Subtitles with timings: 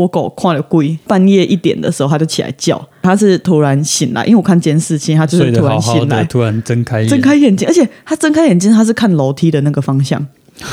[0.00, 10.26] 我狗看了鬼，半夜一点的时候它就起来叫，它是突然醒来，因为我看监视器，它就是突然醒来的，，突然睁开眼，睁开眼睛，而且它睁开眼睛，它是看楼梯的那个方向，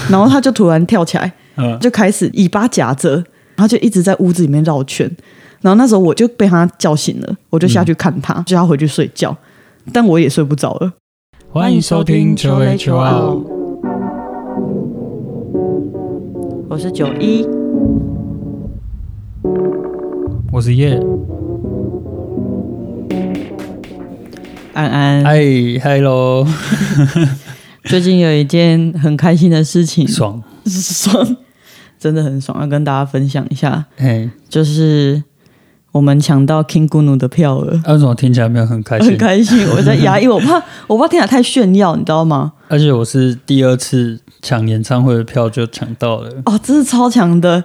[0.10, 3.16] 然后它就突然跳起来，嗯，就开始尾巴夹着，
[3.56, 5.12] 然后就一直在屋子里面绕圈。
[5.60, 9.36] 然后那时候我就被它叫醒了，我就下去看它，叫它回去睡觉，
[9.92, 10.94] 但我也睡不着了。
[11.52, 13.36] 欢迎收听九 A 九二，
[16.70, 17.46] 我是九一，
[20.58, 21.00] 我是叶，
[24.74, 25.24] 安安。
[25.24, 25.40] 嗨
[25.84, 26.48] ，hello，
[27.86, 31.38] 最近有一件很开心的事情，爽， 爽，
[32.00, 35.22] 真的很爽，要跟大家分享一下，嘿，就是
[35.92, 37.80] 我们抢到 King Gunu 的票了。
[37.86, 39.10] 啊为什么听起来没有很开心？
[39.10, 39.18] 很？
[39.20, 42.54] 开心，我在压抑，我怕 我怕听起来太炫耀，你知道吗？
[42.68, 47.64] 而且我是第二次抢演唱会的票就抢到了，哦，真是超强的，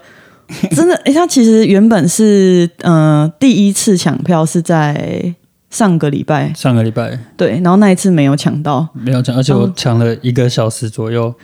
[0.75, 0.95] 真的。
[1.05, 5.35] 哎，他其实原本是嗯、呃第一次抢票是在
[5.71, 11.35] 上个礼拜，上个礼拜对，然后那一次没有抢到，没有抢，而且我抢了一个小时左右，哦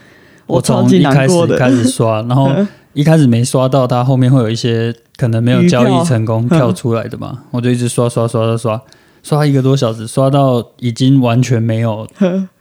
[0.47, 2.51] 我从一开始开始刷， 然后
[2.93, 8.83] 一开始没刷到，它后面会有一些可能没有交易成功跳出来的嘛， 我就一直刷刷刷刷刷，
[9.23, 12.07] 刷一个多小时，刷到已经完全没有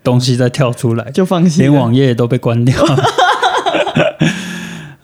[0.03, 1.63] 东西再跳出来，就放心。
[1.65, 2.75] 连网页都被关掉。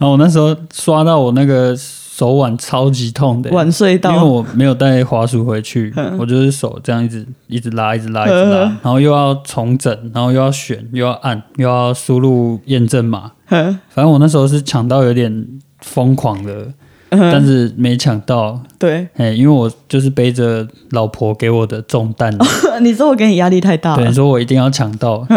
[0.03, 6.17] 然后我那时候刷到我那个手腕超级痛的、晚睡因为，我没有带滑鼠回去， 嗯。
[6.19, 8.77] 我就是手这样一直一直拉，一直拉，一直拉，嗯。
[8.83, 13.31] 然后又要重整，然后又要选，又要按，又要输入验证码。
[13.47, 15.47] 反正我那时候是抢到有点
[15.79, 16.67] 疯狂的，
[17.09, 22.37] 但是没抢到，对，哎，因为我就是背着老婆给我的重担，
[22.81, 25.25] 你说我给你压力太大对，你，说我一定要抢到。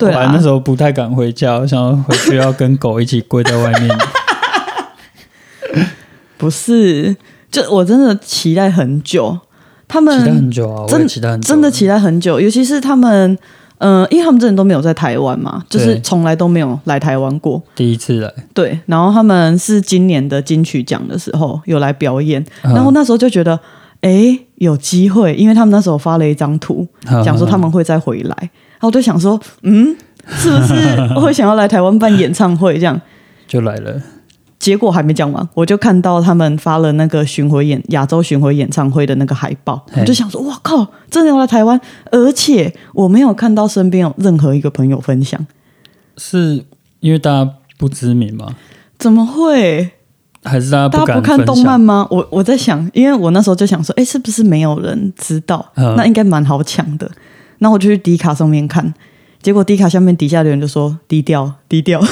[0.00, 0.30] 对啊。
[0.34, 3.98] 那时候不太敢回家，我想要回去要跟狗一起跪在外面。
[6.36, 7.14] 不是，
[7.50, 9.38] 就我真的期待很久，
[9.86, 13.36] 他们期待很久啊，我真也期待很久，真的期待很久，尤其是他们，
[13.76, 17.62] 嗯、因为他们之前都没有在台湾嘛，就是对从来都没有来台湾过。
[17.74, 22.72] 第一次来，对，然后他们是今年的金曲奖的时候有来表演，嗯。
[22.72, 23.60] 然后那时候就觉得，
[24.00, 27.22] 哎，有机会，因为他们那时候发了一张图，嗯。
[27.22, 29.94] 讲说他们会再回来，然后我就想说，嗯，
[30.26, 30.74] 是不是
[31.14, 32.98] 我 会想要来台湾办演唱会这样？
[33.46, 34.00] 就来了，
[34.58, 41.78] 结果还没讲完，我就看到他们发了那个巡回演亚洲巡回演唱会的那个海报，我就想说，哇靠，真的要来台湾，
[42.10, 45.44] 而且我没有看到身边有任何一个朋友分享，
[46.16, 46.64] 是
[47.00, 48.54] 因为大家不知名吗？
[48.98, 49.90] 怎么会？
[50.42, 52.06] 还是大家大家不看动漫吗？
[52.10, 55.70] 我我在想，因为我那时候就想说，哎，是不是没有人知道？
[55.74, 57.10] 嗯那应该蛮好抢的。
[57.60, 58.92] 然后我就去迪卡上面看，
[59.40, 62.00] 结果迪卡下面底下的人就说低调低调，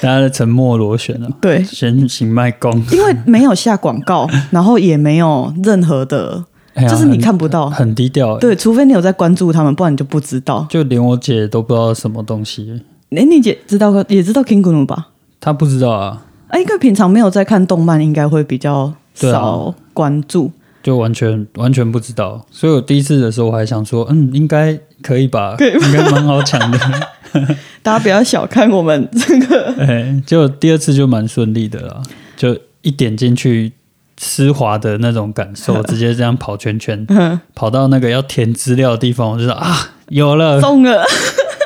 [0.00, 6.42] 大家的沉默螺旋啊，对，先行卖功，因为没有下广告，然后也没有任何的，
[6.74, 7.68] 哎就是你看不到。
[7.68, 10.66] 很低调，欸，对，除非你有在关注他们，不然你就不知道。
[10.70, 15.08] 就连我姐都不知道什么东西，哎，你姐知道也知道 King Gnu 吧？
[15.40, 20.52] 她不知道啊，啊，因为平常没有在看动漫，应该会比较少关注。
[20.82, 26.78] 就完全完全不知道，所以我第一次的时候我还想说，嗯，应该可以吧，可以应该蛮好抢的，
[27.82, 32.02] 大家不要小看我们这个， 哎，结果第二次就蛮顺利的啦，
[32.36, 33.72] 就一点进去。
[34.22, 37.06] 丝滑的那种感受， 直接这样跑圈圈，
[37.54, 39.74] 跑到那个要填资料的地方，我就说啊，
[40.10, 41.02] 有了，中了。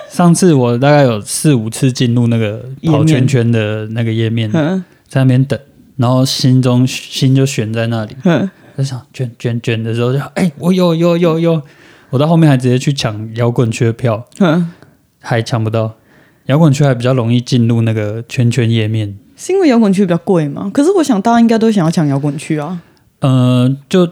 [0.09, 4.85] 上次我大概有四五次进入那个跑圈圈的那个页面，嗯。
[5.09, 5.59] 在那边等，
[5.97, 11.63] 然后心中心就悬在那里，嗯，在想卷卷卷的时候就哎、我有有有有，
[12.11, 14.71] 我到后面还直接去抢摇滚区的票，嗯，
[15.21, 15.95] 还抢不到。
[16.47, 20.71] 摇滚区还比较容易进入那个圈圈页面，是因为摇滚区比较贵吗？
[20.75, 22.83] 可是我想大家应该都想要抢摇滚区啊。
[23.21, 24.09] 呃，就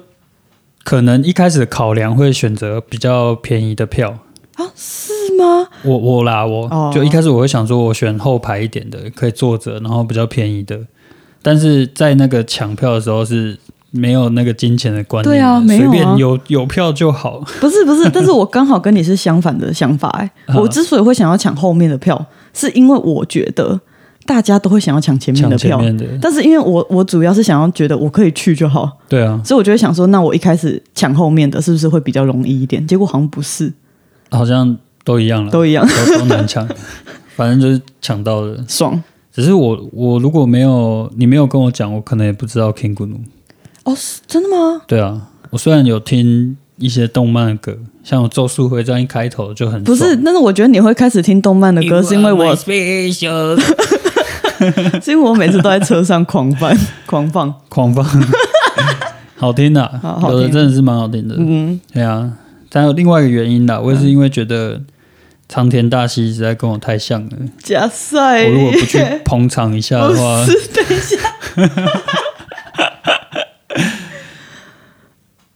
[0.82, 4.18] 可能一开始考量会选择比较便宜的票。
[4.54, 5.68] 啊，是吗？
[5.82, 10.78] 我我啦，我、哦就一开始我会想说，我选后排一点的，可以坐着，然后比较便宜的。
[11.42, 13.58] 但是在那个抢票的时候是
[13.92, 15.90] 没有那个金钱的观念，对啊没有啊。
[15.90, 17.38] 随便有有票就好。
[17.60, 20.56] 不是不是，但是我刚好跟你是相反的想法哎、 啊。
[20.56, 23.78] 我之所以会想要抢后面的票，是因为我觉得
[24.26, 32.84] 大家都会想要抢前面抢的票，面的，但是因为我我主要是想要觉得我可以去就好，对啊，所以我就会想说，那我一开始抢后面的是不是会比较容易一点？
[32.86, 33.72] 结果好像不是，
[34.30, 36.66] 好像都一样了，都一样，都都难抢，
[37.36, 38.64] 反正就是抢到了。
[38.66, 39.02] 爽。
[39.34, 43.16] 只是我我如果没有你没有跟我讲，我可能也不知道 King Gnu。
[43.84, 44.82] 哦，是真的吗？
[44.86, 45.20] 对啊，
[45.50, 53.60] 我虽然有听一些动漫的歌，像我《咒术回战》一开头就很不是，但是我觉得你会开始听动漫的歌，是因为我 special，
[55.02, 56.72] 是因为我每次都在车上狂放
[57.06, 57.52] 狂放。
[57.68, 58.04] 狂放，
[59.36, 61.34] 好听的、有的真的是蛮好听的。
[61.38, 62.32] 嗯，对啊，
[62.70, 64.80] 但有另外一个原因啦，我也是因为觉得
[65.48, 67.30] 长田大希实在跟我太像了。
[67.62, 71.18] 假赛，我如果不去捧场一下的话，是，等一下。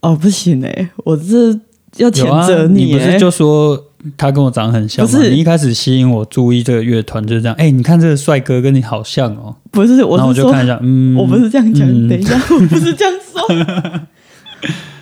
[0.07, 1.51] 哦，不行哎、我这
[1.97, 3.83] 要谴责哎、你不是就说
[4.17, 5.11] 他跟我长得很像吗？
[5.11, 7.57] 不是你一开始吸引我注意这个乐团就是这样。
[7.57, 9.57] 哎、你看这个帅哥跟你好像哦。
[9.73, 14.01] 不是，我是说，就看一下，嗯，我不是这样讲，嗯等一下，我不是这样说，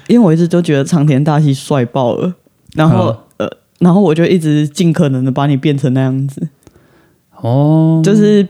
[0.06, 2.33] 因为我一直都觉得长田大希帅爆了，
[2.75, 3.47] 然后、呃，
[3.81, 6.49] 然后我就一直尽可能的把你变成那样子，
[7.43, 8.49] 哦，就是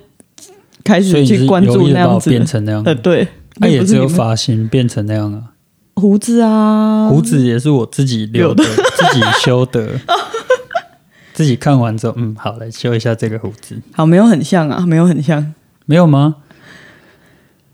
[0.84, 3.26] 开始去关注那样子变成那样，呃，对，
[3.56, 5.53] 那、也只有发型变成那样啊。
[5.94, 9.88] 胡子啊，胡子也是我自己留的，自己修的。
[11.32, 15.52] 自己看完之后，嗯，好，来修一下这个胡子，好，没有很像啊，没有很像，
[15.84, 16.36] 没有吗？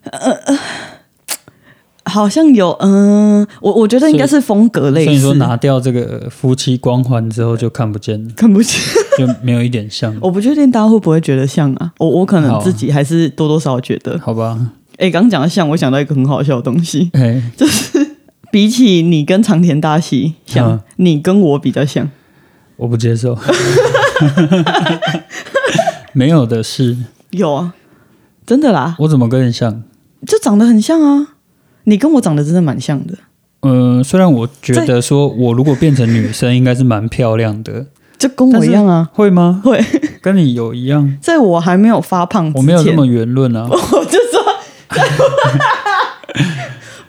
[0.04, 0.58] 呃，呃
[2.04, 8.80] 好像有，嗯、我我觉得应该是风格类似，所以你说拿掉这个夫妻光环之后就看不见了，看不见，
[9.18, 14.58] 就没有一点像， 我不确定大家会不会觉得像啊，我我可能自己还是多多少少觉得，好吧？
[14.96, 17.40] 哎、刚刚讲的像，我想到一个很好笑的东西，哎、
[18.50, 22.10] 比起你跟长田大喜像，嗯你跟我比较像。
[22.76, 23.38] 我不接受，
[26.14, 26.96] 没有的事，
[27.30, 27.74] 有啊，
[28.46, 29.82] 真的啦，我怎么跟你像？
[30.26, 31.34] 就长得很像啊。
[31.84, 33.14] 你跟我长得真的蛮像的，
[33.62, 37.86] 嗯、虽然我觉得说我如果变成女生，应该是蛮漂亮的，
[38.18, 39.08] 就跟我一样啊。
[39.12, 39.60] 会吗？
[39.64, 39.82] 会，
[40.22, 41.16] 跟你有一样？
[41.20, 43.66] 在我还没有发胖之前，我没有这么圆润啊。
[43.70, 44.42] 我就说，
[44.90, 45.02] 在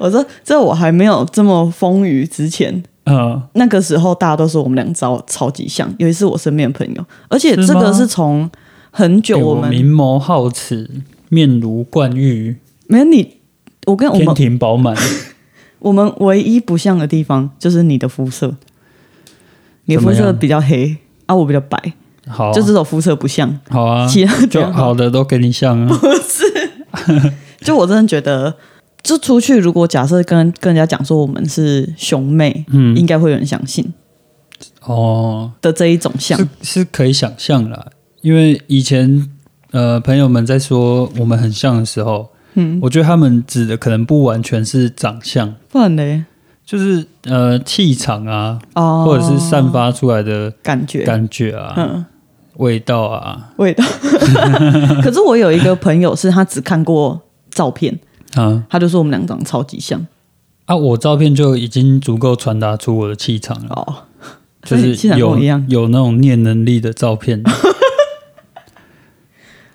[0.02, 8.50] 我我说在我还没有这么丰腴之前，嗯，那个时候大家都说我们俩超超级像，尤其是我身边的朋友，而且这个是从
[8.90, 10.90] 很久欸我们、我明眸皓齿，
[11.30, 12.58] 面如冠玉，
[12.88, 13.38] 没有你，
[13.86, 14.98] 我跟我天们庭饱满。
[15.80, 18.56] 我们唯一不像的地方就是你的肤色，
[19.86, 21.94] 你的肤色比较黑啊，我比较白，
[22.28, 25.88] 好啊、就这种肤色不像，好啊，其他就好的都给你像啊。
[25.88, 27.32] 不是
[27.62, 28.56] 就我真的觉得，
[29.04, 32.96] 就出去如果假设跟跟人家讲说我们是兄妹，嗯。
[32.96, 33.94] 应该会有人相信
[34.82, 36.48] 哦，的这一种像是。
[36.62, 37.88] 是可以想象啦，
[38.22, 39.28] 因为以前
[39.72, 46.24] 呃朋友们在说我们很像的时候，嗯，我觉得他们指的可能不完全是长相，不然嘞，
[46.66, 52.06] 就是呃气场啊，哦，或者是散发出来的感觉，感觉啊、嗯，
[52.58, 53.84] 味道啊，味道。
[55.02, 57.20] 可是我有一个朋友是他只看过
[57.50, 57.98] 照片，
[58.36, 60.06] 啊他就说我们俩长得超级像
[60.66, 63.70] 啊，我照片就已经足够传达出我的气场了。
[63.72, 63.96] 哦，
[64.64, 67.44] 就是 气场跟有我一样有那种念能力的照片。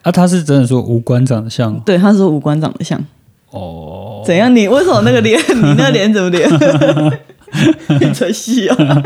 [0.03, 3.05] 啊，他是真的说五官长得像对，他说五官长得像。
[3.51, 4.55] 哦，怎样？
[4.55, 5.39] 你为什么那个脸？
[5.55, 6.49] 你那脸怎么脸？
[8.01, 9.03] 你在戏啊？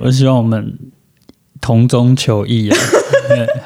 [0.00, 0.78] 我希望我们
[1.60, 2.76] 同中求异啊，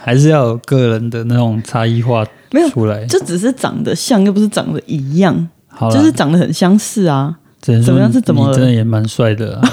[0.03, 2.27] 还是要有个人的那种差异化
[2.57, 3.05] 没有出来。
[3.07, 7.37] 就只是长得像，又不是长得一样，好就是长得很相似啊。
[7.61, 9.69] 只能怎么样是怎么了你真的也蛮帅的、啊，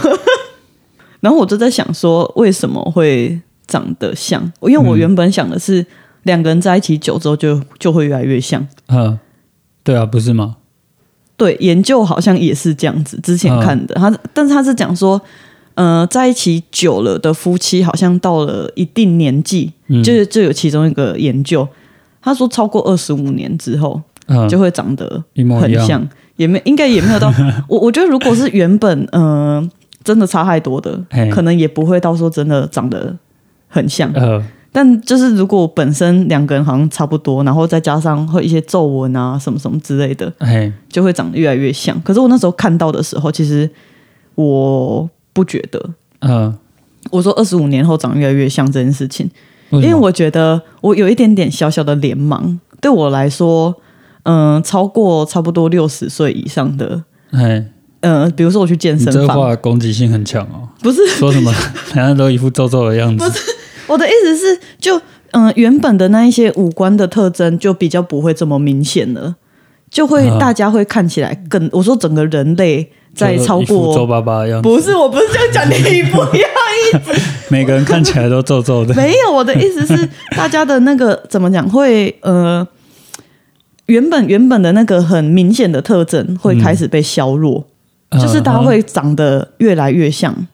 [1.22, 4.42] 然后我就在想说，为什么会长得像？
[4.62, 5.86] 因为我原本想的是
[6.24, 8.66] 两个人在一起久之后就就会越来越像。
[8.88, 9.20] 嗯，
[9.84, 10.58] 对啊，不是吗？
[11.38, 13.20] 对，研究好像也是这样子。
[13.22, 15.22] 之前看的，他但是他是讲说，
[15.76, 21.68] 呃，在一起久了的夫妻，好像到了一定年纪，嗯就就有其中一个研究，
[22.24, 25.24] 他说超过二十五年之后，嗯，就会长得。
[25.60, 27.32] 很像，也没应该也没有到
[27.68, 29.70] 我我觉得如果是原本嗯、呃
[30.04, 31.00] 真的差太多的，
[31.32, 33.16] 可能也不会到说真的长得
[33.70, 34.12] 很像。
[34.14, 40.30] 呃，但就是如果本身两个人好像差不多，然后再加上会一些皱纹啊什么什么之类的，
[40.90, 41.98] 就会长得越来越像。
[42.02, 43.70] 可是我那时候看到的时候，其实
[44.36, 45.90] 我不觉得。
[46.20, 46.54] 嗯，
[47.10, 49.30] 我说二十五年后长得越来越像这件事情，
[49.80, 53.76] 为因为我觉得我有一点点小小的脸盲，对我来说，
[54.24, 57.66] 嗯、超过差不多六十岁以上的，嘿，
[58.02, 60.70] 嗯、比如说我去健身房，话攻击性很强哦。
[60.82, 61.52] 不是说什么？
[61.96, 63.24] 人家都一副皱皱的样子。
[63.24, 63.42] 不是
[63.88, 65.02] 我的意思是，就
[65.32, 69.36] 嗯、原本的那一些五官的特征就比较不会这么明显了，
[69.90, 74.08] 就会、啊大家会看起来更，我说整个人类在超就一副皱过。
[74.08, 78.94] 巴巴的样子，不是，我不是这样讲，你不要一直 每个人看起来都皱皱的。
[78.96, 82.68] 没有，我的意思是，大家的那个怎么讲会呃，
[83.86, 87.66] 原本原本的那个很明显的特征会开始被削弱，
[88.12, 90.48] 就是大家会长得越来越像。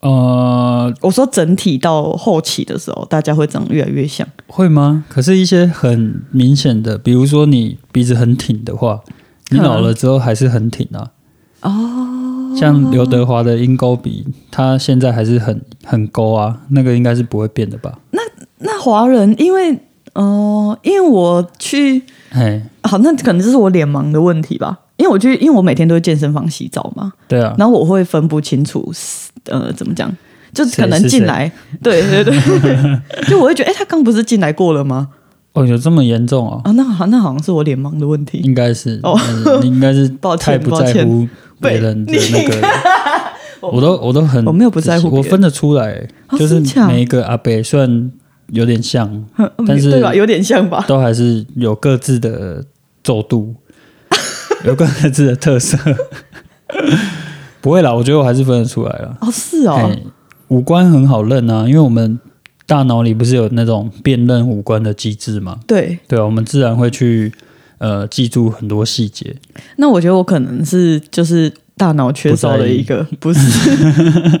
[0.00, 4.28] 呃，我说整体到后期的时候，大家会长得越来越像。
[4.48, 5.02] 会吗？
[5.08, 9.00] 可是，一些很明显的，比如说你鼻子很挺的话，
[9.48, 11.12] 你老了之后还是很挺啊。
[11.64, 17.98] 哦，像刘德华的鹰钩鼻，他现在还是很很勾啊，那个应该是不会变的吧？
[18.12, 18.22] 那
[18.58, 19.78] 那华人因为
[20.14, 24.78] 哦、因为我去嘿，好，那可能就是我脸盲的问题吧。
[24.96, 28.92] 因为我去，因为我每天都会健身房洗澡嘛，对啊，然后我会分不清楚，
[29.46, 30.08] 呃，怎么讲，
[30.52, 31.50] 就可能进来，
[31.82, 32.38] 对对对，
[33.26, 35.08] 就我会觉得，哎、他刚不是进来过了吗？
[35.54, 36.60] 哦，有这么严重哦？
[36.64, 38.38] 啊，那好，那好像是我脸盲的问题。
[38.38, 41.26] 应该是，哦嗯你应该是 抱歉太不在乎
[41.60, 42.68] 别人的那个。
[43.72, 48.12] 我都我都很，我没有不在乎别人我分得出来，哦就是真假每一个阿伯虽然
[48.48, 49.24] 有点像，
[49.66, 50.14] 但是对吧？
[50.14, 50.84] 有点像吧？
[50.86, 52.62] 都还是有各自的
[53.02, 53.54] 皱度，
[54.66, 55.78] 有各自的特色。
[57.62, 59.16] 不会啦，我觉得我还是分得出来了。
[59.20, 59.98] 哦，是哦，哎
[60.48, 62.18] 五官很好认啊，因为我们
[62.66, 65.60] 大脑里不是有那种辨认五官的机制吗？
[65.66, 65.98] 对。
[66.08, 67.32] 对啊，我们自然会去
[67.78, 69.36] 呃记住很多细节。
[69.76, 74.40] 那我觉得我可能是就是大脑缺少了一个，不是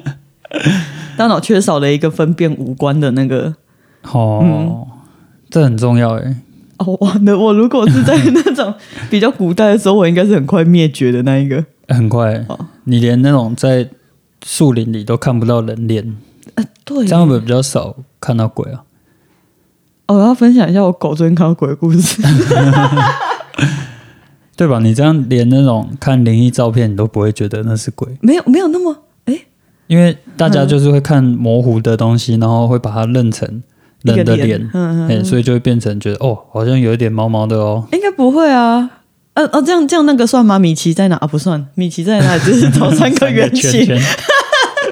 [1.16, 3.54] 大脑缺少了一个分辨五官的那个。
[4.10, 4.86] 哦，嗯
[5.50, 6.36] 这很重要哎。
[6.78, 7.38] 哦，完了！
[7.38, 8.74] 我如果是在那种
[9.08, 11.64] 比较古代的时候，我应该是很快灭绝的那一个。
[11.88, 13.88] 很快，哦你连那种在
[14.44, 16.16] 树林里都看不到人脸，
[16.84, 18.84] 对，这样会不会比较少看到鬼啊？
[20.06, 22.22] 哦，我要分享一下我狗昨天看到鬼的故事。
[24.56, 24.78] 对吧？
[24.78, 29.38] 你这样连那种看灵异照片，你都不会觉得那是鬼，没有，没有那么哎，
[29.88, 33.62] 因为大家就是会看模糊的东西，然后会把它认成
[34.02, 37.86] 人的脸脸，嗯嗯哎、所以就会变成觉得哦，好像有一点毛毛的哦。
[37.92, 38.90] 应该不会啊。
[39.34, 40.58] 呃哦，这样这样那个算吗？
[40.60, 41.16] 米奇在哪？
[41.16, 42.38] 啊，不算，米奇在哪？
[42.38, 43.98] 只是找 三个圆形。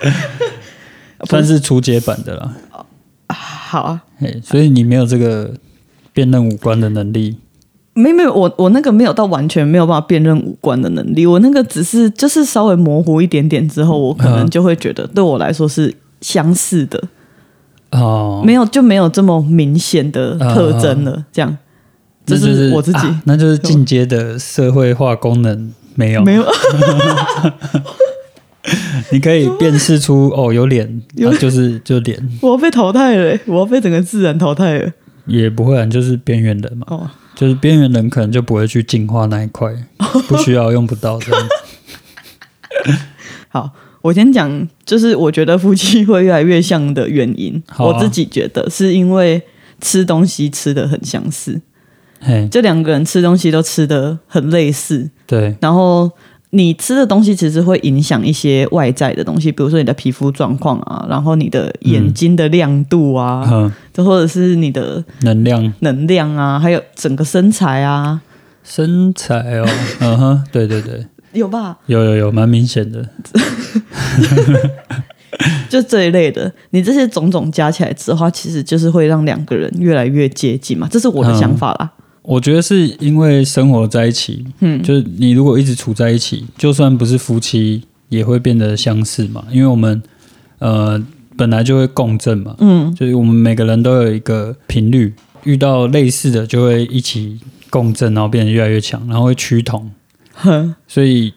[1.30, 2.52] 算是初阶版的啦。
[3.72, 5.54] 好啊，哎，所以你没有这个
[6.12, 7.38] 辨认五官的能力。
[7.94, 17.02] 没没有，我我那个没有到完全没有办法辨认五官的能力，我那个只是就是稍微模糊一点点之后，我可能嗯就会觉得对我来说是相似的，
[17.92, 21.24] 哦，没有就没有这么明显的特征了。
[21.32, 21.56] 这样，
[22.26, 26.22] 这就是我自己、啊那就是进阶的社会化功能没有。
[26.22, 26.44] 没有，
[29.10, 34.92] 你可以辨识出哦，有脸，有啊就是就脸，我要被淘汰了，我要被整个自然淘汰了。
[35.26, 36.86] 也不会啊，就是边缘人嘛。
[36.90, 39.72] 哦，就是边缘人可能就不会去进化那一块，
[40.28, 41.42] 不需要用不到这样。
[41.42, 42.92] 子。
[43.48, 49.42] 好，我先讲，就是我觉得夫妻会越来越像的原因，我自己觉得是因为
[49.80, 51.60] 吃东西吃的很相似，
[52.20, 56.10] 嘿，这两个人吃东西都吃的很类似，对，然后
[56.54, 68.20] 你吃的东西其实会影响一些外在的东西，比如说你的皮肤状况啊，然后你的眼睛的亮度啊，嗯，就或者是你的能量、能量啊，还有整个身材啊，
[68.62, 69.66] 身材哦，
[70.00, 71.78] 嗯哼，对对对，有吧？
[71.86, 73.08] 有有有，蛮明显的。
[75.70, 81.90] 就这一类的，你这些种种加起来之后，其实就是会让两个人越来越接近嘛，这是我的想法啦。
[82.22, 89.44] 我觉得是因为生活在一起，嗯，就是你如果一直处在一起，就算不是夫妻，也会变得相似嘛。
[89.50, 90.00] 因为我们
[90.60, 91.04] 呃
[91.36, 95.12] 本来就会共振嘛，嗯，就是我们每个人都有一个频率，
[95.44, 99.90] 遇到类似的就会一起共振，然后变得越来越强，然后会趋同。
[100.34, 101.34] 哼，所以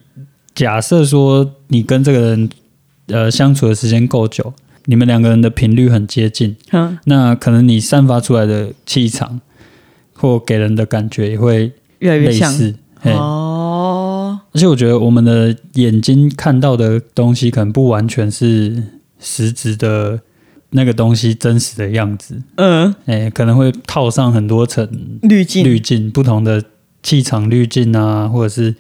[0.53, 2.49] 假设说你跟这个人
[3.07, 4.53] 呃相处的时间够久，
[4.85, 9.41] 你们两个人的频率很接近，哼，那可能你散发出来的气场
[10.25, 12.51] 或给人的感觉也会越来越像。
[12.51, 12.75] 类似。
[12.99, 18.81] 嘿哦，而且我觉得我们的眼睛看到的东西，可能不完全是
[19.19, 20.19] 实质的
[20.71, 24.89] 那个东西真实的样子，嗯，哎，可能会套上很多层
[25.21, 26.63] 滤镜，滤镜，不同的
[27.03, 28.75] 气场滤镜啊，或者是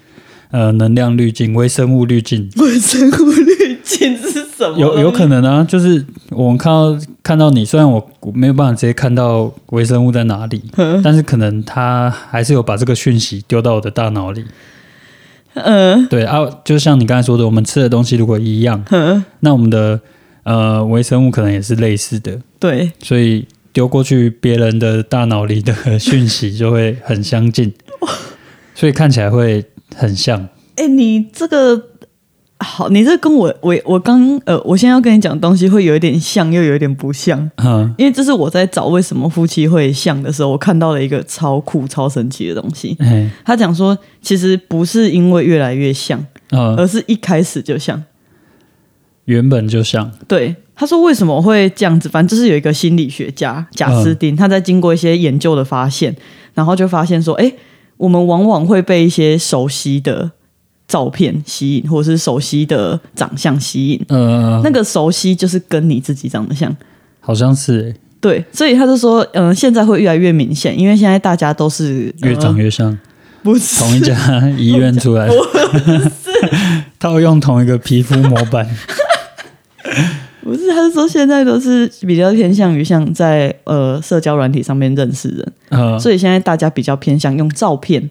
[0.55, 4.77] 呃能量滤镜、微生物滤镜，微生物滤镜是什么？
[4.77, 11.01] 有有可能啊，就是我们看到看到你，虽然我我没有办法直接看到微生物在哪里，嗯。
[11.03, 14.45] 但是可能它还是有把这个讯息丢到我的大脑里。
[15.55, 16.07] 嗯。
[16.07, 19.99] 对啊，就像你刚才说的，我们吃的东西如果一样，哼，那我们的
[20.43, 27.73] 呃微生物可能也是类似的，对，所以丢过去别人的大脑里的讯息就会很相近，
[28.73, 30.47] 所以看起来会很像。
[30.75, 31.81] 哎，你这个
[32.59, 42.95] 好，你这跟我我我刚呃，我现在要跟你讲的东西会有一点像，又有一点不像，嗯，因为这是我在找为什么夫妻会像的时候，我看到了一个超酷、超神奇的东西。
[42.99, 48.03] 哎，他讲说，其实不是因为越来越像，嗯，而是一开始就像。
[49.25, 52.07] 原本就像，对，他说为什么会这样子？
[52.07, 56.15] 反正就是有一个心理学家贾斯汀，他在经过一些研究的发现，
[56.53, 57.51] 然后就发现说，哎，
[57.97, 60.31] 我们往往会被一些熟悉的
[60.87, 64.05] 照片吸引，或者是熟悉的长相吸引。
[64.09, 66.75] 呃，那个熟悉就是跟你自己长得像，
[67.19, 67.95] 好像是欸。
[68.21, 72.97] 对，所以他就说，嗯、现在会越来越明显，因为现在大家都是越长呃越像，
[73.43, 73.79] 不是。
[73.79, 74.15] 同一家
[74.57, 75.29] 医院出来，
[76.97, 78.67] 他会 用同一个皮肤模板，
[80.45, 88.07] 不是，他是说现在都是比较偏向于像在呃社交软体上面认识人，呃，所以现在大家比较偏向用照片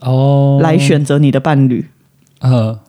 [0.00, 1.84] 哦，来选择你的伴侣。
[2.40, 2.80] 呃，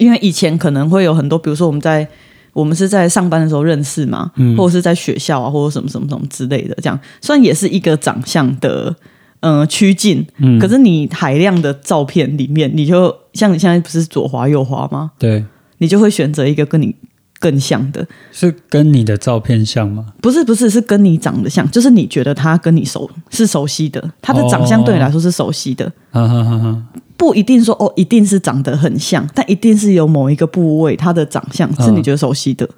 [0.00, 2.08] 因为以前可能会有很多，比如说我们在
[2.52, 4.56] 我们是在上班的时候认识嘛，嗯。
[4.56, 6.98] 或者是在学校啊，或者什么什么什么之类的，这样。
[7.20, 8.96] 虽然也是一个长相的
[9.38, 10.58] 呃趋近，嗯。
[10.58, 15.12] 可是你海量的照片里面，你就像你现在不是左滑右滑吗？
[15.20, 15.44] 对，
[15.78, 16.96] 你就会选择一个跟你
[17.38, 20.06] 更像的，是跟你的照片像吗？
[20.20, 26.82] 不是不是是跟你长得像，就是你觉得他跟你熟是熟悉的，他的长相对你来说是熟悉的，哈哈哈哈，
[27.16, 32.68] 不一定说哦，一定是长得很像，但一定是有某一个部位，他的长相是你觉得熟悉的。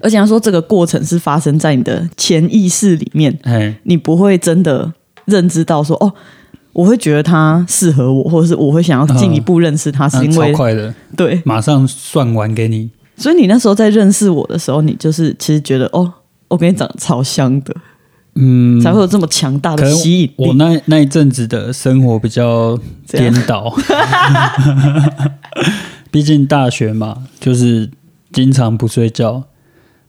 [0.00, 4.92] 而且他说这个过程是发生在你的潜意识里面，哎，你不会真的
[5.26, 6.12] 认知到说哦，
[6.72, 11.40] 我会觉得他适合我，或者是我会想要进一步认识他，是因为超快的，对。
[11.44, 12.90] 马上算完给你。
[13.22, 16.12] 所以你那时候在认识我的时候，你就是其实觉得哦，
[16.48, 17.74] 我跟你长得超像的，
[18.34, 20.34] 嗯，才会有这么强大的吸引力。
[20.36, 22.76] 我那那一阵子的生活比较
[23.06, 23.72] 颠倒，
[26.10, 27.88] 毕竟大学嘛，就是
[28.32, 29.44] 经常不睡觉，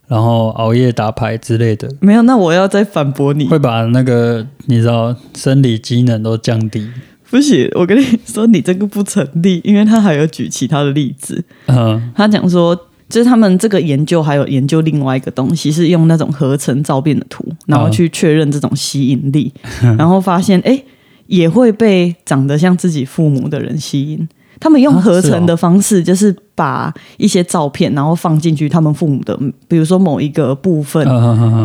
[0.08, 3.46] 然后熬夜打牌之类的，没有，那我要再反驳你。
[3.46, 6.90] 会把那个你知道生理机能都降低。
[7.30, 11.44] 不行，我跟你说，你这个不成立，因为他还有举其他的例子。
[11.66, 12.80] 嗯他讲说，
[13.14, 19.54] 就是他们这个研究还有研究另外一个东西，是用那种合成照片的图，然后去确认这种吸引力，
[20.00, 20.86] 然后发现哎，诶
[21.28, 24.28] 也会被长得像自己父母的人吸引。
[24.60, 31.06] 他们用合成的方式，就是把一些照片，然后放进去他们父母的，比如说某一个部分，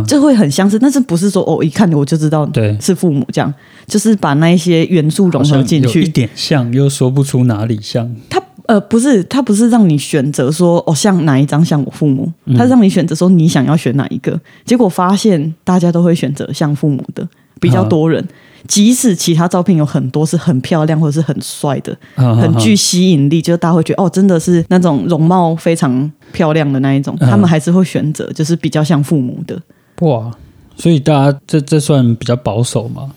[0.07, 3.55] 就会很相似，但是不是说哦，一看我就知道对是父母这样，
[3.87, 6.11] 就是把那一些元素融合进去有一。
[6.11, 8.14] 点像，又说不出哪里像。
[8.29, 14.38] 它呃不是，他不是让你选择说哦像哪一张像我父母，他是让你选择说你想要选哪一个。
[14.66, 17.26] 结果发现大家都会选择像父母的
[17.59, 18.22] 比较多人，
[18.66, 29.59] 即使其他照片有很多是很漂亮或者是很帅的，嗯很具吸引力，就是大家会觉得哦真的是那种容貌非常漂亮的那一种，嗯他们还是会选择就是比较像父母的，
[30.02, 30.31] 哇，
[30.76, 33.11] 所以大家这这算比较保守吗？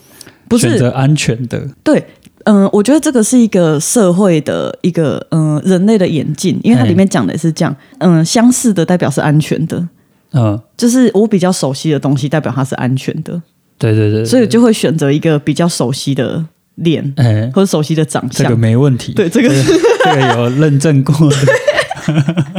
[0.48, 1.66] 不是选择安全的。
[1.82, 2.06] 对，
[2.46, 9.88] 嗯、我觉得这个是一个社会的一个嗯、人类的演进，因为它里面讲的也是这样，嗯、相似的代表是安全的，
[10.34, 13.42] 嗯，就是我比较熟悉的东西代表它是安全的，
[13.78, 16.44] 对对对，所以就会选择一个比较熟悉的
[16.76, 18.44] 脸哎，或者熟悉的长相。
[18.44, 19.14] 这个没问题。
[19.14, 21.36] 对，这个是这个有认证过的，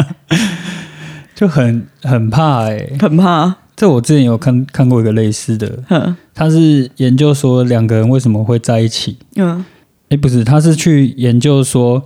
[1.35, 9.17] 就很很怕哎、很怕，这我之前有看看过一个类似的，嗯他是研究说两个人为什么会在一起。
[9.37, 9.65] 嗯
[10.09, 12.03] 哎，不是，他是去研究说，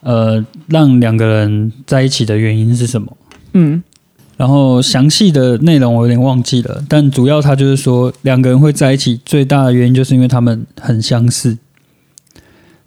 [0.00, 3.16] 呃，让两个人在一起的原因是什么。
[3.52, 3.82] 嗯
[4.36, 11.58] 然后详细的内容我有点忘记了，但主要他就是说两个人会在一起最大的原因就是因为他们很相似，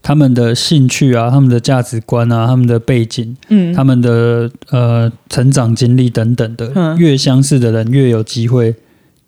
[0.04, 8.76] 他们的兴趣啊、他们的价值观啊、他们的背景、嗯，他们的呃成长经历等等的，嗯越相似的人越有机会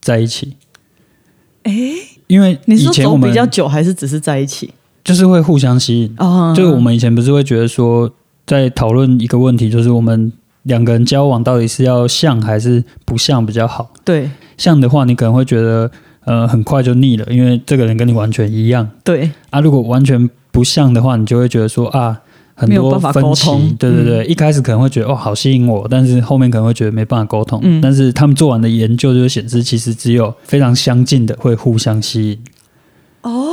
[0.01, 0.57] 在一起。
[1.63, 1.73] 哎，
[2.27, 4.71] 因为你说走以前我们比较久，还是只是在一起？
[5.03, 8.11] 就是会互相吸引，哦，就是我们以前不是会觉得说，
[8.45, 10.33] 在讨论一个问题，就是我们
[10.63, 13.93] 两个人交往到底是要像还是不像比较好。
[14.03, 15.89] 对像的话，你可能会觉得
[16.25, 19.61] 呃很快就腻了，因为这个人跟你完全一样对啊。
[19.61, 22.22] 如果完全不像的话，你就会觉得说啊。
[22.58, 27.60] 很多分歧沟通，对对对，一开始可能会觉得哦好吸引我，但是后面可能会觉得没办法沟通。
[27.62, 32.39] 嗯但是他们做完的研究就显示，其实只有非常相近的会互相吸引。
[33.24, 33.52] 哦，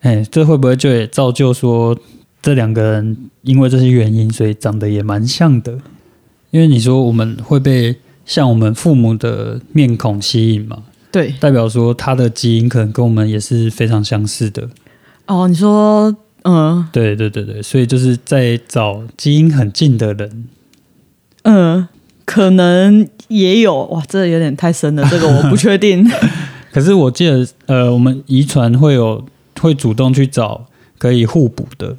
[0.00, 1.96] 哎，这会不会就也造就说
[2.42, 5.78] 这两个人因为这些原因，所以长得也蛮像的？
[6.50, 14.68] 因为你说我们会被像我们父母的面孔吸引嘛，对代表说他的基因可能跟我们也是非常相似的。
[15.30, 16.12] 哦，你说
[16.42, 20.48] 嗯对对对对，所以就是在找基因很近的人。
[21.42, 21.86] 嗯，
[22.24, 26.04] 可能也有哇，这有点太深了，这个我不确定。
[26.72, 29.24] 可是我记得，呃，我们遗传会有
[29.60, 30.66] 会主动去找
[30.98, 31.96] 可以互补的。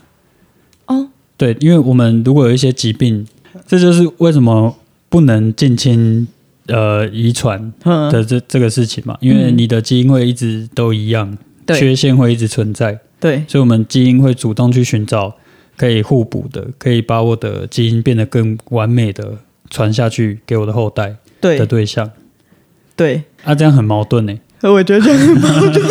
[0.88, 3.26] 哦，对，因为我们如果有一些疾病，
[3.66, 4.76] 这就是为什么
[5.08, 6.28] 不能近亲
[6.68, 15.34] 呃遗传嗯，的这这个事情嘛，因为嗯你的基因会一直都一样，对缺陷会一直存在，对，所以我们基因会主动去寻找
[15.78, 19.38] 可以互补的，可以把我的基因变得更完美的
[19.70, 22.12] 传下去给我的后代的对，象。
[22.96, 24.34] 对，啊，这样很矛盾呢。
[24.64, 25.86] 我觉得这样很矛盾。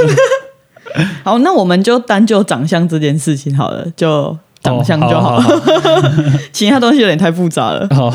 [1.25, 6.11] 好，那我们就单就长相这件事情好了，就长相就好，哦好好好
[6.53, 7.89] 其他东西有点太复杂了。
[7.91, 8.13] 好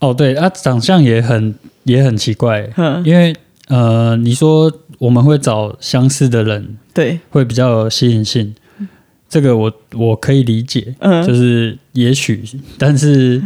[0.00, 3.34] 哦，对啊，长相也很也很奇怪，嗯，因为
[3.68, 8.54] 呃，你说我们会找相似的人，对，会比较有吸引性，
[9.28, 11.26] 这个我我可以理解，嗯。
[11.26, 12.42] 就是也许，
[12.78, 13.42] 但是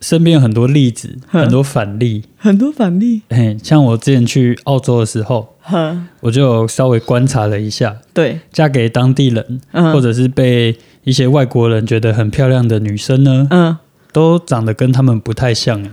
[0.00, 1.42] 身边有很多例子，嗯。
[1.42, 3.22] 很多反例，很多反例。
[3.30, 13.76] 嘿，像我之前去澳洲的时候，哼，我就稍微观察了一下，对，嫁给当地人，嗯，或者是被一些外国人觉得很漂亮的女生呢，嗯，
[14.12, 15.90] 都长得跟他们不太像，诶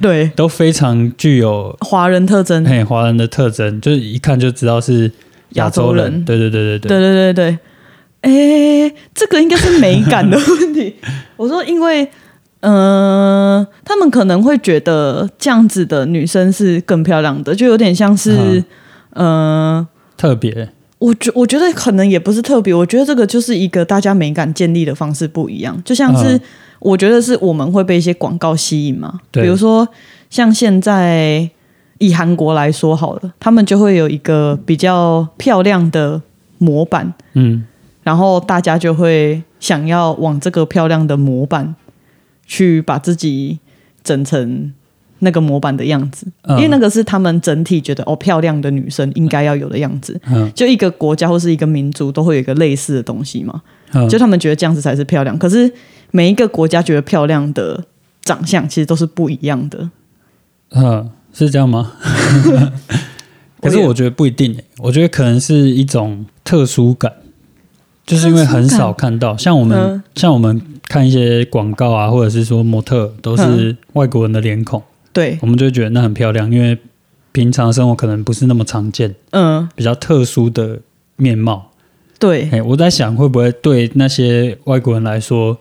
[0.00, 2.64] 对，都非常具有华人特征。
[2.64, 5.10] 嘿华人的特征，就是一看就知道是
[5.50, 6.04] 亚洲人。
[6.04, 6.24] 亚洲人。
[6.24, 6.88] 对对对对对。
[6.88, 7.58] 对对对，
[8.20, 10.94] 哎，这个应该是美感的问题。
[11.36, 12.08] 我说，因为，
[12.60, 18.62] 嗯、他们可能会觉得这样子的女生是更漂亮的，就有点像是，
[19.14, 20.70] 嗯、特别。
[20.98, 26.40] 我觉我觉得可能也不是特别，我觉得这个就是一个大家美感建立的方式不一样，就像是、嗯
[26.80, 29.86] 我觉得是我们会被一些广告吸引嘛，比如说
[30.30, 31.50] 像现在
[31.98, 36.20] 以韩国来说好了，他们就会有一个比较漂亮的
[36.58, 37.64] 模板，嗯。
[38.04, 41.74] 然后大家就会想要往这个漂亮的模板
[42.46, 43.58] 去把自己
[44.02, 44.72] 整成
[45.18, 46.56] 那个模板的样子，嗯。
[46.56, 50.18] 因为那个是他们整体觉得哦漂亮的女生应该要有的样子。
[50.30, 50.50] 嗯。
[50.54, 53.60] 就一个国家或是一个民族都会有一个类似的东西嘛，
[53.92, 55.36] 嗯，就他们觉得这样子才是漂亮。
[55.36, 55.70] 可是
[56.10, 57.84] 每一个国家觉得漂亮的
[58.22, 59.90] 长相其实都是不一样的。
[60.70, 61.92] 嗯是这样吗？
[63.60, 67.12] 可是我觉得不一定诶，我觉得可能是一种特殊感，
[68.06, 76.76] 就是因为很少看到，像我们、嗯像我们看一些广告啊，或者是说模特都是外国人的脸孔，对，我们就会觉得那很漂亮，因为
[77.30, 80.80] 平常生活可能不是那么常见，嗯，比较特殊的
[81.16, 81.70] 面貌。
[82.18, 85.58] 对，哎，我在想会不会对那些外国人来说，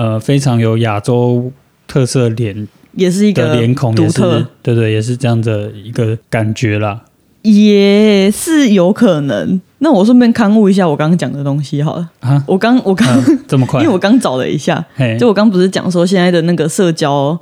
[0.00, 1.52] 呃，非常有亚洲
[1.86, 7.02] 特色脸也是一个脸孔独特，，对对，也是这样的一个感觉啦。
[7.42, 9.60] 也是有可能。
[9.78, 12.08] 那我顺便刊物一下我刚刚讲的东西好了。
[12.20, 13.80] 啊，我刚我刚、啊这么快？
[13.84, 14.82] 因为我刚找了一下，
[15.18, 17.38] 就我刚不是讲说现在的那个社交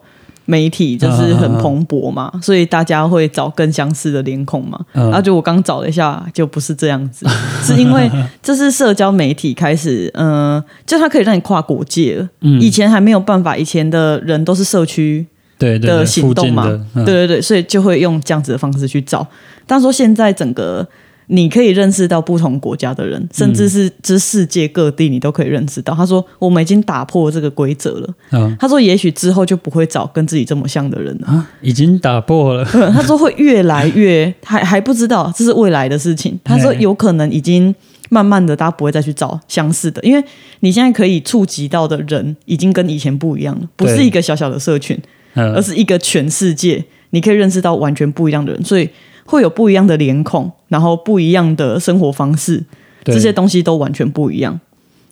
[0.51, 4.81] 媒体就是很蓬勃嘛，所以大家会找更相似的脸孔嘛。
[4.95, 7.27] 嗯然后就我刚找了一下，就不是这样子，
[7.63, 8.11] 是因为
[8.43, 12.27] 这是社交媒体开始，嗯、就它可以让你跨国界了。
[12.41, 15.27] 嗯以前还没有办法，以前的人都是社区
[15.59, 19.27] 的行动嘛，对对对，所以就会用这样子的方式去找。
[19.67, 20.87] 但说现在整个
[21.29, 25.95] 你可以认识到不同国家的人，甚至是这世界各地，你都可以认识到。
[25.95, 28.15] 他说我们已经打破这个规则了。
[28.33, 31.29] 嗯他说也许之后就不会找跟自己这么像的人了。
[31.29, 32.67] 啊，已经打破了。
[32.75, 36.39] 嗯 他说会越来越还还不知道，这是未来的事情。
[36.43, 37.75] 他说有可能已经
[38.09, 40.25] 慢慢的，大家不会再去找相似的，因为
[40.61, 44.99] 你现在可以触及到的人已经跟以前不一样了，不是一个小小的社群，
[45.35, 48.89] 而嗯是一个全世界，你可以认识到完全不一样的人，所以
[49.29, 52.65] 会有不一样的脸孔，然后不一样的生活方式，
[53.05, 54.59] 对这些东西都完全不一样，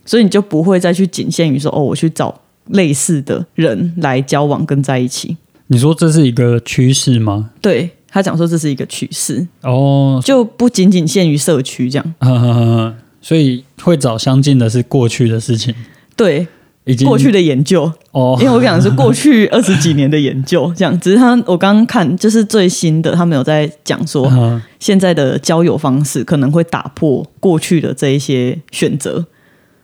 [0.06, 5.36] 所以你就不会再去仅限于说哦，我去找类似的人来交往跟在一起。
[5.66, 7.50] 你说这是一个趋势吗？
[7.60, 12.14] 对他讲说这是一个趋势，哦，就不仅仅限于社区这样。
[12.20, 15.74] 呵呵呵所以会找相近的是过去的事情，
[16.16, 16.46] 对
[16.86, 20.98] 已经过去的研究，哦因为我讲的是过去 二十几年的研究，这样。
[21.00, 29.26] 只是他我刚刚看就是最新的，他们有在讲说，嗯现在的交友方式可能会打破过去的这一些选择。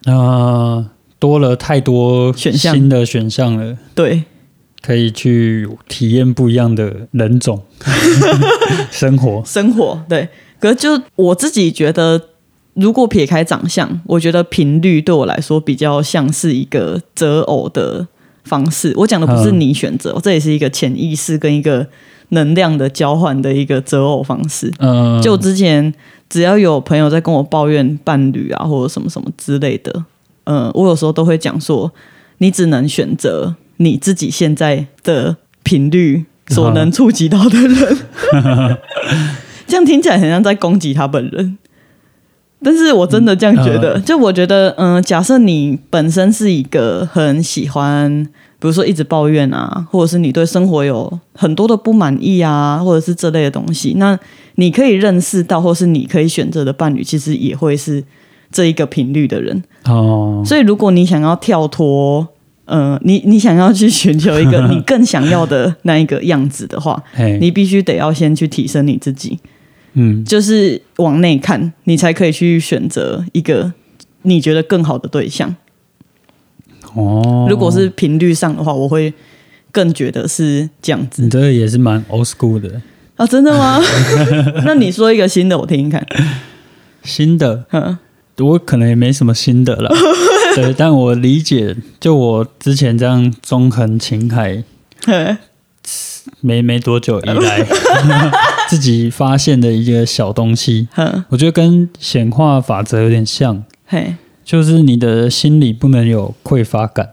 [0.05, 0.87] 啊，
[1.19, 4.23] 多了太多选项新的选项了，对，
[4.81, 7.63] 可以去体验不一样的人种
[8.91, 9.43] 生活。
[9.45, 10.29] 生活对。
[10.61, 12.21] 可是就我自己觉得，
[12.75, 18.07] 如果撇开长相，我觉得频率对我来说比较像是一个择偶的
[18.45, 18.93] 方式。
[18.97, 21.87] 我讲的不是嗯你选择，这也是一个潜意识跟一个
[22.31, 24.73] 能量的交换的一个择偶方式。
[24.79, 25.93] 嗯，就之前
[26.31, 30.05] 只要有朋友在跟我抱怨伴侣啊，或者什么什么之类的，
[30.45, 31.93] 嗯，我有时候都会讲说，
[32.39, 37.99] 你只能选择你自己现在的频率所能触及到的人。
[39.67, 41.59] 这样听起来很像在攻击他本人，
[42.65, 48.25] 但是我真的这样觉得，嗯就我觉得，嗯、假设你本身是一个很喜欢，
[48.59, 54.19] 比如说一直抱怨啊，或者是你对生活有很多的不满意啊，或者是这类的东西，那
[54.57, 58.03] 你可以认识到，或是你可以选择的伴侣，其实也会是
[58.51, 59.63] 这一个频率的人。
[59.87, 62.27] 哦，所以，如果你想要跳脱，
[62.67, 67.03] 呃，你你想要去寻求一个你更想要的那一个样子的话，
[67.41, 69.39] 你必须得要先去提升你自己。
[69.95, 73.73] 嗯，就是往内看，你才可以去选择一个
[74.23, 75.55] 你觉得更好的对象。
[76.95, 79.13] 哦，如果是频率上的话，我会
[79.71, 81.23] 更觉得是这样子。
[81.23, 82.81] 你这个也是蛮 old school 的，
[83.17, 83.81] 啊，真的吗？
[84.65, 86.07] 那你说一个新的，我听听看。
[87.03, 87.65] 新的？
[87.73, 87.99] 嗯。
[88.39, 89.95] 我可能也没什么新的了，
[90.57, 94.65] 对，但我理解，就我之前这样纵横情海，
[95.05, 95.37] 嘿。
[96.41, 97.61] 没没多久以来，
[98.73, 101.23] 自己发现的一个小东西，哼。
[101.29, 104.15] 我觉得跟显化法则有点像，嘿。
[104.43, 107.11] 就是你的心里不能有匮乏感，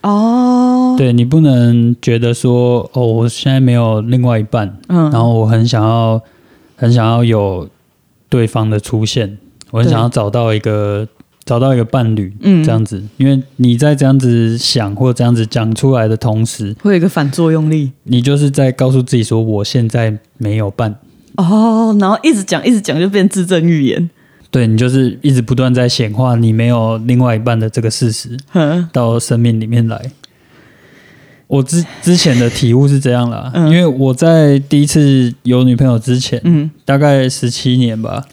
[0.00, 6.20] 哦，对你不能觉得说，哦，我现在没有另外一半，嗯，然后我很想要，
[6.74, 7.68] 很想要有
[8.30, 9.36] 对方的出现，
[9.72, 11.06] 我很想要找到一个
[11.46, 20.96] 找到一个伴侣，嗯这样子，因为你在这样子想或这样子讲出来的同时，会有一个反作用力你就是在告诉自己说，我现在没有伴。
[21.36, 24.08] 哦，然后一直讲一直讲就变自证预言。
[24.50, 30.12] 对你就是一直不断在显化你没有另外一半的这个事实哼到生命里面来。
[31.54, 33.70] 我之之前的体悟是这样啦，嗯。
[33.70, 38.24] 因为我在第一次有女朋友之前，嗯，大概十七年吧，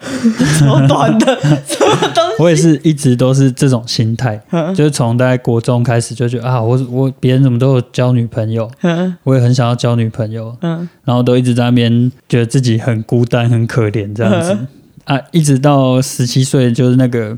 [0.57, 2.43] 超短的， 什么东西？
[2.43, 9.15] 我也是一直都是这种心态，哼就是从大概国中开始就觉得啊，我我别人怎么都有交女朋友，嗯。
[9.23, 10.89] 我也很想要交女朋友，嗯。
[11.05, 14.57] 然后都一直在那边觉得自己很孤单、很可怜这样子。
[14.59, 14.67] 嗯。
[15.05, 17.37] 啊，一直到十七岁，就是那个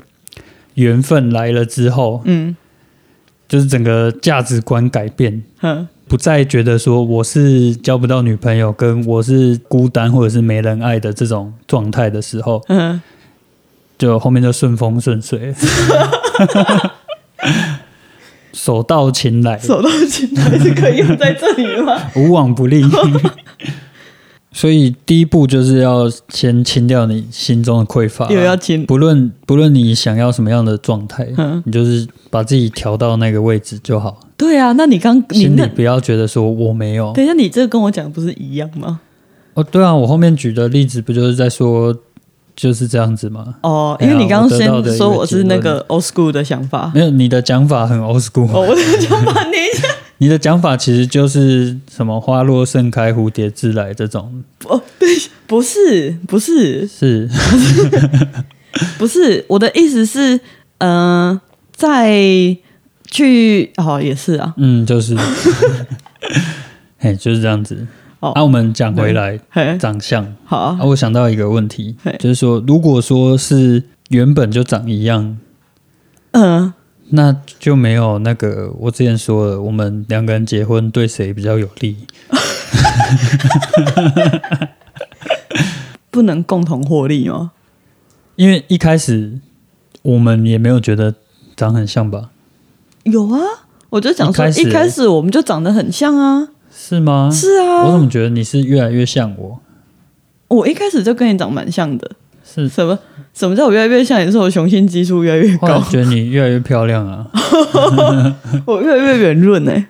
[0.76, 2.56] 缘分来了之后，嗯
[3.53, 12.99] 就是整个价值观改变，嗯不再觉得说我是交不到女朋友，跟我是孤单或者是没人爱的这种状态的时候，嗯，
[13.95, 15.53] 就后面就顺风顺水，
[18.53, 21.95] 手到擒来，手到擒来是可以用在这里吗？
[22.17, 22.83] 无往不利。
[24.53, 37.11] 所以第一步就是要先清掉你心中的匮乏，又要清，不论不论你想要什么样的状态，嗯你就是把自己调到那个位置就好，对啊，那你刚你里不要觉得说我没有。
[37.13, 38.99] 等一下，你这个跟我讲的不是一样吗？
[39.55, 41.95] 哦，对啊，我后面举的例子不就是在说
[42.55, 43.55] 就是这样子吗？
[43.61, 46.91] 哦，因为你刚刚先说我是那个 old school 的想法。
[46.93, 49.57] 没有，你的讲法很 old school，、哦，我的讲法，你
[50.23, 55.09] 你的讲法其实就是什么花落盛开，蝴蝶自来这种，哦，对，
[55.45, 57.29] 不是，不是，是。
[58.97, 60.39] 不是，我的意思是，
[60.77, 61.41] 嗯、
[61.73, 62.55] 在
[63.12, 65.13] 去哦，也是啊，嗯，就是，
[66.97, 67.86] 嘿，就是这样子。
[68.21, 75.38] 哦，啊，我们讲回来嘿，长相，好啊，我想到一个问题，就是说，如果说是原本就长一样，
[76.31, 76.71] 嗯，
[77.15, 81.95] 那就没有那个我之前说了，我们两个人结婚对谁比较有利？
[86.10, 87.52] 不能共同获利吗？
[88.36, 89.39] 因为一开始
[90.02, 91.13] 我们也没有觉得
[91.56, 92.32] 长很像吧？
[93.04, 93.39] 有啊，
[93.91, 97.30] 我就讲说，一开始一开始我们就长得很像啊，是吗？
[97.32, 99.60] 是啊，我怎么觉得你是越来越像我？
[100.47, 102.10] 我一开始就跟你长蛮像的。
[102.43, 102.97] 是，什么
[103.34, 104.26] 什么叫我越来越像？
[104.26, 107.28] 你是我雄性激素越来越高，觉得你越来越漂亮啊，
[108.65, 109.88] 我越来越圆润哎。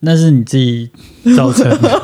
[0.00, 0.90] 那是你自己
[1.36, 2.02] 造成的，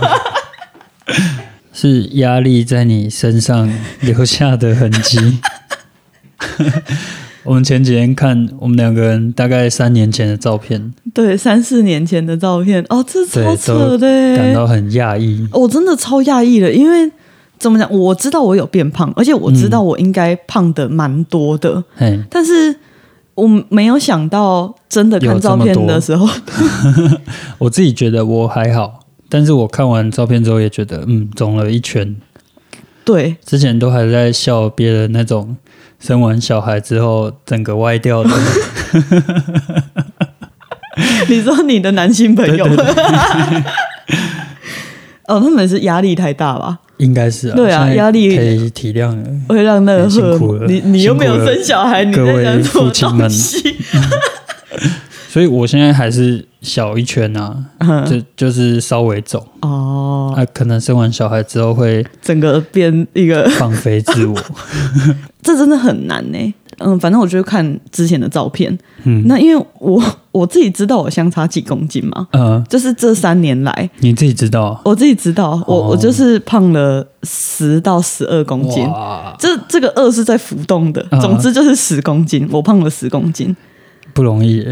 [1.73, 5.39] 是压力在你身上留下的痕迹。
[7.43, 14.37] 我们前几天看我们两个人大概三年前的照片，对，三四年前的照片，哦，这超对扯的欸。
[14.37, 15.49] 感到很讶异。
[15.53, 17.11] 我真的超讶异的，因为
[17.59, 17.91] 怎么讲？
[17.93, 22.75] 我知道我有变胖，而且我知道我应该胖的蛮多的，嗯，但是
[23.35, 26.27] 我没有想到真的看照片的时候，
[27.59, 32.17] 我自己觉得我还好，但是我看完照片之后也觉得，嗯，肿了一圈。
[33.05, 35.57] 对，之前都还在笑别人那种
[36.01, 38.31] 生完小孩之后整个歪掉的，
[41.29, 43.65] 你说你的男性朋友， 对对
[45.29, 46.79] 哦，他们是压力太大吧？
[46.99, 49.23] 应该是啊，对啊压力可以体谅了。
[49.49, 52.79] 会让那个很辛苦了你你又没有生小孩，你在讲什
[53.11, 53.77] 么东西？
[55.29, 64.35] 所以我现在还是小一圈啊，嗯就就是稍微肿哦，啊，可能生完小孩之后会整个变一个，放飞自我。
[65.43, 66.55] 这真的很难呢。
[66.79, 68.77] 嗯，反正我就看之前的照片。
[69.05, 78.87] 嗯那因为我 我自己知道我相差几公斤嘛，呃，就是这三年来，你自己知道，我自己知道，我、哦我就是胖了十到十二公斤。
[79.39, 83.55] 这这个二是在浮动的，嗯总之就是十公斤，我胖了十公斤。
[84.13, 84.65] 不容易。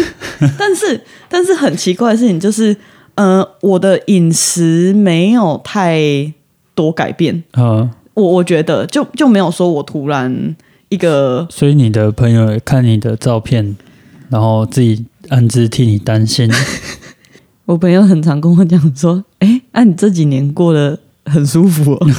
[0.58, 2.74] 但是但是很奇怪的事情就是，
[3.14, 6.32] 呃，我的饮食没有太
[6.74, 10.56] 多改变，呃，我我觉得就就没有说我突然
[10.90, 13.76] 一个所以你的朋友看你的照片，
[14.28, 16.50] 然后自己暗自替你担心。
[17.64, 22.06] 我朋友很常跟我讲说，哎，那、你这几年过得很舒服哦，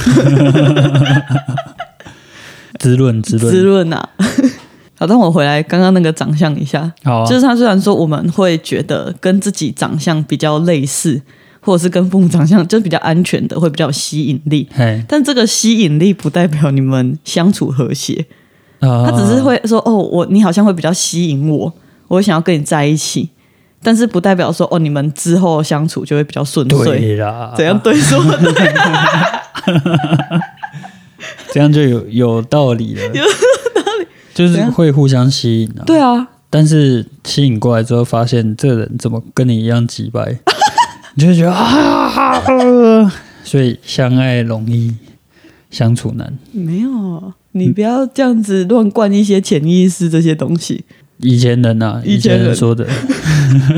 [2.80, 4.08] 滋润滋润，滋润啊。
[4.98, 11.20] 好，但我回来刚刚那个长相一下，好啊，就是他虽然说我们会觉得跟自己长相比较类似，
[11.60, 14.66] 或者是跟父母长相就是比较安全的，会比较有吸引力。
[14.72, 18.24] 嘿，但这个吸引力不代表你们相处和谐，啊
[18.82, 21.72] 他只是会说哦，我你好像会比较吸引我，
[22.08, 23.30] 我会想要跟你在一起，
[23.82, 26.98] 但是不代表说哦，你们之后相处就会比较顺遂。
[26.98, 28.20] 对啦，怎样对说？
[31.52, 35.84] 这样就有有道理了， 有道理，就是会互相吸引啊。
[35.86, 40.38] 对啊，但是吸引过来之后，发现这人怎么跟你一样急白，
[41.14, 43.12] 你就会觉得啊，呃。
[43.44, 44.94] 所以相爱容易
[45.68, 46.32] 相处难。
[46.52, 50.84] 没有，你不要这样子乱灌一些潜意识这些东西。
[51.18, 52.86] 以前人呐、啊，以以前人前人说的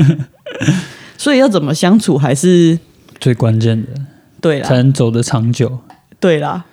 [1.17, 2.77] 所以要怎么相处还是
[3.19, 3.89] 最关键的，
[4.41, 5.79] 对啦，才能走得长久。
[6.19, 6.65] 对啦。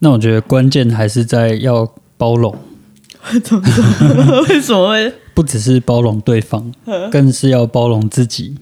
[0.00, 2.54] 那我觉得关键还是在要包容，
[3.42, 4.42] 怎么说？
[4.48, 5.12] 为什么会？
[5.34, 6.72] 不只是包容对方，
[7.10, 8.56] 更是要包容自己，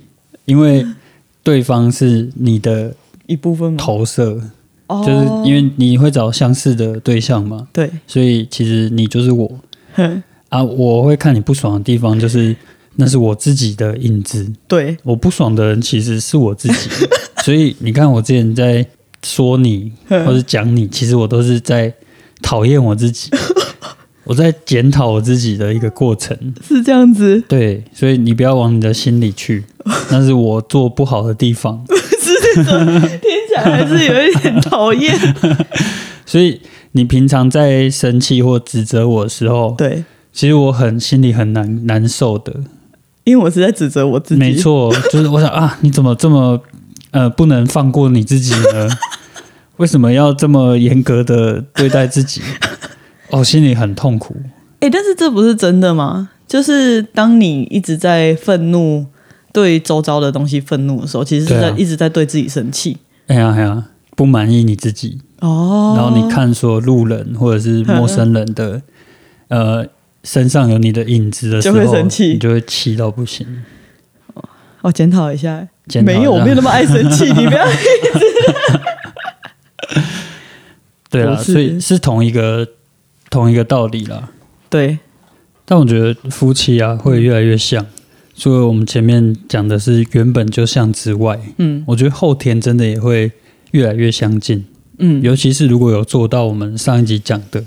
[0.45, 0.87] 因为
[1.43, 2.95] 对方是你的
[3.27, 3.77] 一部分？
[3.77, 4.41] 投射，
[4.89, 9.51] 哦就是因为你会找相似的对象嘛，对，所以其实你就是我
[9.95, 10.63] 哼 啊。
[10.63, 12.55] 我会看你不爽的地方，就是
[12.97, 14.51] 那是我自己的影子。
[14.69, 16.89] 对，我不爽的人其实是我自己，
[17.45, 18.87] 所以你看我之前在
[19.25, 21.93] 说你 或者讲你，其实我都是在
[22.43, 23.29] 讨厌我自己，
[24.25, 26.37] 我在检讨我自己的一个过程。
[26.67, 27.43] 是这样子。
[27.49, 29.65] 对，所以你不要往你的心里去，
[30.11, 31.85] 那是我做不好的地方。
[32.55, 35.15] 听起来还是有一点讨厌。
[36.25, 36.61] 所以
[36.93, 42.53] 你平常在生气或指责我的时候，对，其实我很心里很难难受的。
[43.25, 44.41] 因为我是在指责我自己。
[44.41, 46.61] 没，错，就是我想啊，你怎么这么
[47.11, 48.89] 呃不能放过你自己呢？
[49.79, 52.41] 为什么要这么严格的对待自己？
[53.31, 54.37] 哦，心里很痛苦。
[54.81, 56.31] 哎、但是这不是真的吗？
[56.47, 59.05] 就是当你一直在愤怒，
[59.57, 62.99] 对周遭的东西愤怒的时候，其实是在、啊一直在对自己生气。
[63.29, 68.83] 哎呀哎呀，不满意你自己，哦，然后你看说路人或者是陌生人的
[69.49, 69.87] 呃
[70.23, 73.47] 身上有你的影子的时候，就会生气你就会气到不行。
[74.83, 75.67] 我检讨一下。
[76.05, 77.65] 没有，我没有那么爱生气， 你不要。
[81.09, 82.69] 对啦，不是所以是同一个
[83.31, 84.29] 同一个道理啦。
[84.69, 84.99] 对，
[85.65, 87.87] 但我觉得夫妻啊会越来越像，
[88.37, 93.33] 除了我们前面讲的是原本就像之外，嗯我觉得后天真的也会
[93.71, 94.65] 越来越相近。
[94.99, 97.65] 嗯，尤其是如果有做到我们上一集讲的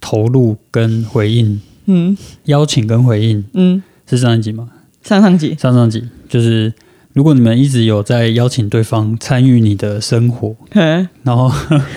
[0.00, 4.68] 投入跟回应，嗯邀请跟回应嗯，是上一集吗？
[5.02, 6.72] 上上集，上上集就是
[7.12, 11.50] 如果你们一直有在邀请对方参与你的生活，嗯然后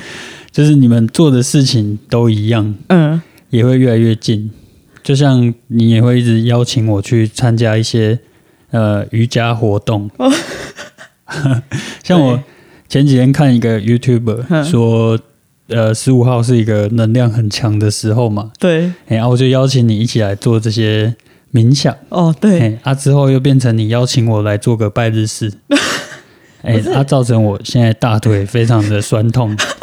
[0.52, 4.50] 就是你们做的事情都一样，嗯也会越来越近。
[5.04, 8.20] 就像你也会一直邀请我去参加一些
[8.72, 10.10] 呃瑜伽活动，
[12.04, 12.40] 像我
[12.88, 14.64] 前几天看一个 YouTuber 嗯。
[14.64, 15.20] 说，
[15.68, 21.16] 呃，十五号是一个能量很强的时候嘛，对，哎、然后我就邀请你一起来做这些
[21.54, 25.52] 冥想，哦对，哎、啊之后又变成你邀请我来做个拜日式，
[26.64, 29.56] 哎、啊造成我现在大腿非常的酸痛。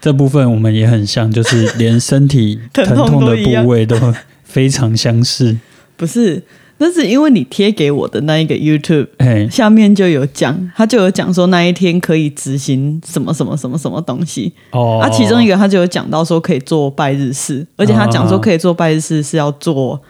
[0.00, 3.96] 这部分我们也很像，就是连身体 疼痛的部位都
[4.44, 5.58] 非常相似。
[5.96, 6.42] 不是，
[6.78, 14.50] 那是因为你贴给我的那一个 YouTube 哎，下面就有讲，他就有讲说那一天可以执行什么什么什么什么东西。
[14.70, 20.00] 哦，啊，其中一个他就有讲到说可以做拜日式，而且他讲说可以做拜日式是要做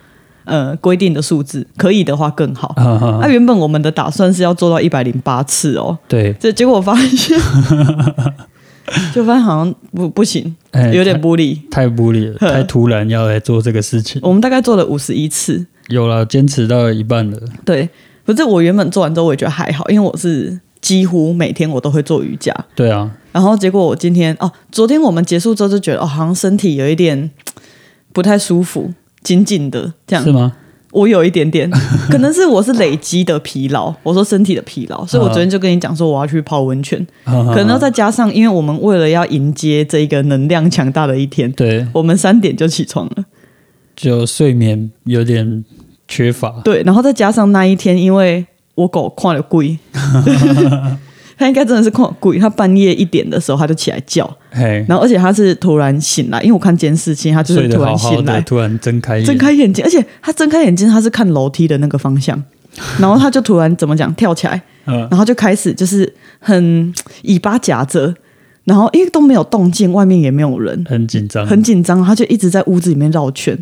[0.44, 2.72] 呃规定的数字，可以的话更好。
[2.76, 7.36] 啊哈啊，原本我们的打算是要做到一百零八次哦，对，这结果我发现，
[9.14, 11.58] 就发现好像不不行，哎有点玻璃。
[11.70, 14.20] 太玻璃了，太突然要来做这个事情。
[14.22, 17.38] 我们大概做了五十一次，有了，坚持到一半了。
[17.64, 17.88] 对。
[18.26, 22.54] 可是我原本做完之后，我也觉得还好，因为我是几乎每天我都会做瑜伽。
[22.76, 27.30] 对啊，然后结果我今天哦，昨天我们结束之后就觉得哦，好像身体有一点
[28.12, 30.30] 不太舒服，紧紧的这样是。
[30.30, 30.52] 吗？
[30.92, 31.70] 我有一点点，
[32.10, 43.24] 可能是我是累积的疲劳，我说身体的疲劳，所以我昨天就跟你讲说我要去泡温泉，可可能要再加上，因为我们为了要迎接这一个能量强大的一天，对，我们三点就起床了，
[43.94, 45.64] 就睡眠有点
[46.08, 46.60] 缺乏。
[46.64, 49.78] 对，然后再加上那一天，因为我狗看了贵，
[51.40, 52.38] 它应该真的是看鬼。
[52.38, 54.30] 他，半夜一点的时候他就起来叫，
[54.86, 62.40] 然后而且他是突然醒来，因为我看监视器，他就是突然好好的，醒来，突然睁开眼，睁开眼睛，而且他睁开眼睛，他是看楼梯的那个方向，
[63.00, 68.14] 然后他就突然怎么讲跳起来，嗯，然后就开始就是很尾巴夹着，
[68.64, 73.58] 然后因为都没有动静，外面也没有人，很紧张，很紧张，他就一直在屋子里面绕圈。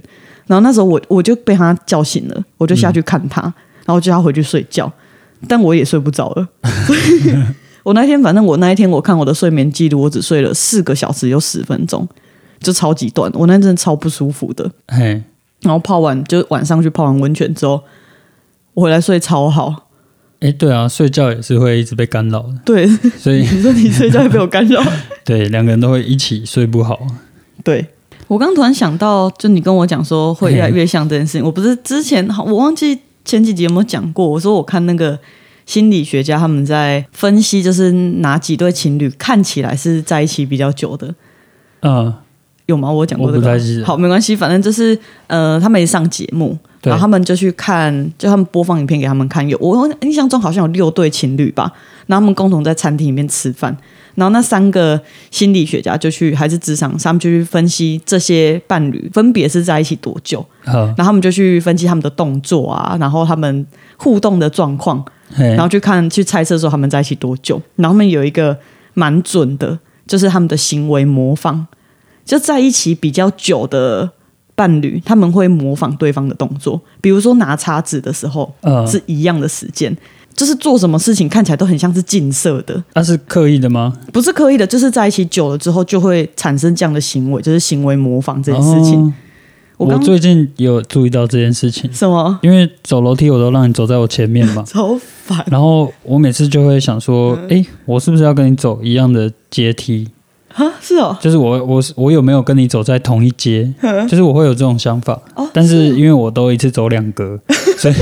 [0.49, 3.43] 然后那时候我我就被他叫醒了，我就下去看他，
[3.85, 4.93] 然后叫他回去睡觉，
[5.47, 6.49] 但我也睡不着了。
[7.89, 12.07] 我那天反正我那一天我看我的睡眠记录，我只睡了四个小时有十分钟，
[12.61, 13.33] 就超级短。
[13.33, 14.71] 我那天真的超不舒服的。
[14.89, 15.23] 嘿，
[15.63, 17.83] 然后泡完就晚上去泡完温泉之后，
[18.75, 19.89] 我回来睡超好。
[20.41, 22.87] 哎，对啊，睡觉也是会一直被干扰的，对，
[23.17, 24.83] 所以 你说你睡觉也被我干扰。
[25.25, 27.01] 对两个人都会一起睡不好。
[27.65, 27.87] 对
[28.27, 35.19] 我刚突然想到，就你跟我讲说会越来越像这件事情，我不是之前好我忘记前几集有没有讲过，我说我看那个
[35.69, 41.15] 心理学家他们在分析，就是哪几对情侣看起来是在一起比较久的，
[41.83, 42.13] 嗯，
[42.65, 42.91] 有吗？
[42.91, 51.71] 我有讲过这个好，没关系，反正就是呃，他们也上节目，然后他们就去看，就他们播放影片给他们看，有我印象中好像有六对情侣吧，
[52.07, 53.77] 然后他们共同在餐厅里面吃饭，
[54.15, 54.99] 然后那三个
[55.31, 63.67] 心理学家就去还是职场，他们就去分析这些伴侣分别是在一起多久，然后他们就去分析他们的动作啊，然后他们
[63.99, 68.57] 互动的状况，嘿然，后去看去猜测说他们在一起多久，然后他们有一个
[68.95, 71.67] 蛮准的，就是他们的行为模仿，
[72.25, 74.11] 就在一起比较久的
[74.55, 79.97] 伴侣，他们会模仿对方的动作，比如说拿叉子的时候嗯，是一样的时间，
[80.35, 83.93] 就是做什么事情看起来都很像是近色的，那是刻意的吗？
[84.13, 89.01] 不是刻意的，就是在一起久了之后就会产生这样的行为，就是行为模仿这件事情。
[89.01, 89.13] 哦
[89.79, 92.39] 我我最近有注意到这件事情，什么？
[92.43, 95.43] 因为走楼梯我都让你走在我前面嘛， 超烦？
[95.51, 97.49] 然后我每次就会想说，嗯。
[97.63, 100.09] 诶，我是不是要跟你走一样的阶梯？
[100.55, 103.73] 啊，是哦，就是我我是我有没有跟你走在同一阶？
[104.09, 107.39] 就是我会有这种想法，哦但是因为我都一次走两格，
[107.79, 107.95] 所以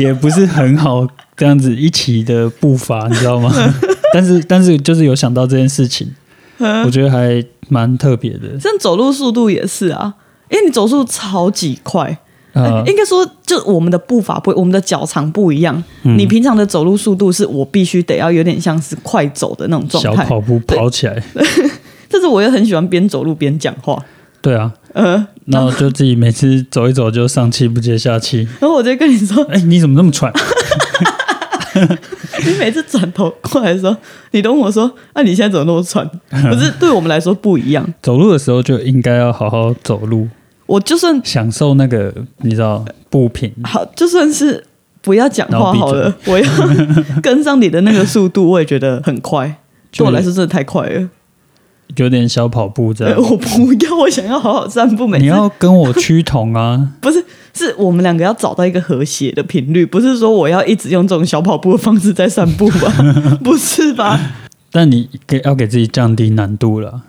[0.00, 1.06] 也不是很好
[1.36, 3.52] 这样子一起的步伐，你知道吗？
[4.12, 6.08] 但是但是就是有想到这件事情，
[6.84, 8.58] 我觉得还蛮特别的。
[8.58, 10.14] 像走路速度也是啊，
[10.52, 12.16] 因为你走速超级快。
[12.54, 15.82] 呃，应该说，就我们的步伐不，我们的脚长不一样。
[16.02, 21.22] 嗯你平常的走路速度是我必须得要有点像是快走的那种状态，小跑步跑起来，
[22.10, 24.04] 但是我也很喜欢边走路边讲话。
[24.42, 28.46] 对啊，呃，然后就自己每次走一走就上气不接下气。
[28.60, 30.30] 然后我就跟你说， 哎，你怎么那么喘？
[32.44, 33.96] 你每次转头过来的时候，
[34.32, 37.94] 你都问我说：“啊，你现在怎么那么喘？”可是对我们来说不一样。
[38.02, 40.28] 走路的时候就应该要好好走路，
[40.72, 43.52] 我就算享受那个你知道步频。
[43.62, 44.64] 好，就算是
[45.02, 46.50] 不要讲话好了，我要
[47.22, 49.58] 跟上你的那个速度，我也觉得很快。
[49.92, 51.10] 对我来说真的太快了。
[51.96, 53.20] 有点小跑步这呃样。
[53.20, 55.06] 我不要，我想要好好散步。
[55.06, 56.92] 每次你要跟我趋同啊！
[57.02, 62.90] 不是，是我们两个要找到一个和谐的频率，不是说我要一直用这种小跑步的方式在散步吧？
[63.44, 64.18] 不是吧？
[64.70, 67.02] 但你给要给自己降低难度了。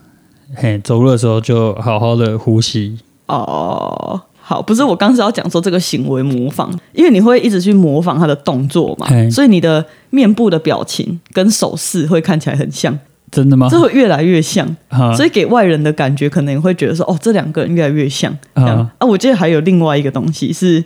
[0.53, 2.99] 嘿，走路的时候就好好的呼吸。
[3.37, 12.97] 哦，好，不是我刚是要讲说这个行为模仿，因为你会一直去模仿他的动作嘛，所以你的面部的表情跟手势会看起来很像，
[13.31, 13.67] 真的吗？
[13.69, 18.37] 这会越来越像，啊所以给外人的感觉可能会觉得说，哦，这两个人越来越像。
[18.53, 20.83] 啊啊，我记得还有另外一个东西是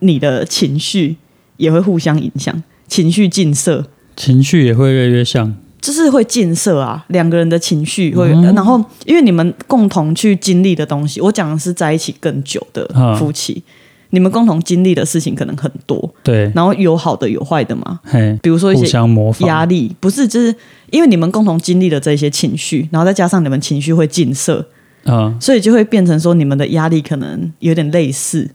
[0.00, 1.16] 你的情绪
[1.58, 3.86] 也会互相影响，情绪近色。
[4.16, 5.54] 情绪也会越来越像。
[5.86, 8.42] 就是会近色啊，两个人的情绪会，嗯。
[8.56, 13.62] 然后因为你们共同去经历的东西，我讲的是在一起更久的啊夫妻，
[14.10, 18.98] 你们共同经历的事情可能很多，对，然后有好的有坏的嘛，嘿，比如说一些。
[19.46, 20.52] 压力，不是就是
[20.90, 24.66] 因为你们共同经历的这些情绪，然后再加上你们情绪会近色，
[25.04, 28.50] 啊，所以就会变成说你们的压力可能有点类似，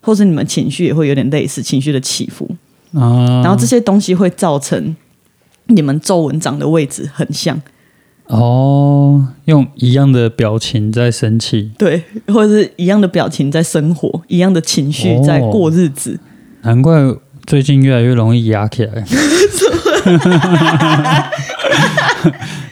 [0.00, 2.48] 或者你们情绪也会有点类似，情绪的起伏，
[2.92, 4.94] 啊，然后这些东西会造成
[5.68, 7.62] 你们皱纹长的位置很像。
[8.26, 16.20] 哦，用一样的表情在生气，对，或者是一样的表情在生活，一样的情绪在过日子。
[16.60, 17.00] 难怪
[17.46, 19.02] 最近越来越容易压起来。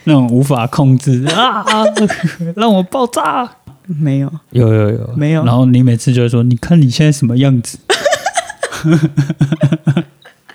[0.05, 1.65] 那种无法控制啊，
[2.55, 3.49] 让我爆炸！
[3.87, 7.79] 没有，有有有，没有然后你每次就会说：“你看你现在什么样子？”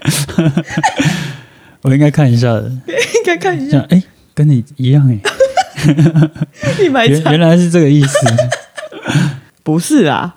[1.82, 2.54] 我应该看一下。
[2.54, 4.02] 的，应该看一下，哎、
[4.34, 5.20] 跟你一样哎、
[6.80, 7.14] 你买菜。
[7.14, 8.18] 原原来是这个意思。
[9.64, 10.36] 不是啊？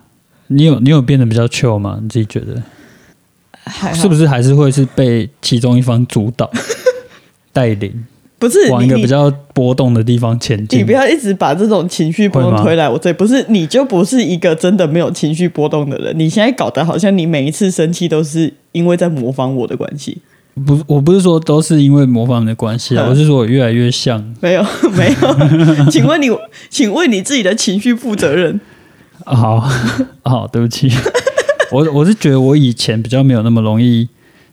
[0.49, 1.99] 你有你有变得比较 chill 吗？
[2.03, 2.63] 你自己觉得？
[3.95, 6.51] 是不是还是会是被其中一方主导？
[7.51, 8.05] 带领，
[8.39, 10.81] 不是往一个比较波动的地方前进？
[10.81, 16.19] 你不要一直把这种情绪波动推来我这，不是你就不是一个真的没有情绪波动的人。
[16.19, 20.19] 你现在搞得好像你每一次生气都是因为在模仿我的关系，
[20.67, 24.23] 不，我不是说都是因为模仿的关系啊，嗯我是说我越来越像。
[24.41, 24.65] 没有
[24.97, 25.37] 没有。
[25.91, 26.31] 请问你，
[26.71, 28.61] 请为你自己的情绪负责任。
[29.25, 29.69] 啊好
[30.23, 30.91] 好，对不起，
[31.73, 34.07] 我我是觉得我以前比较没有那么容易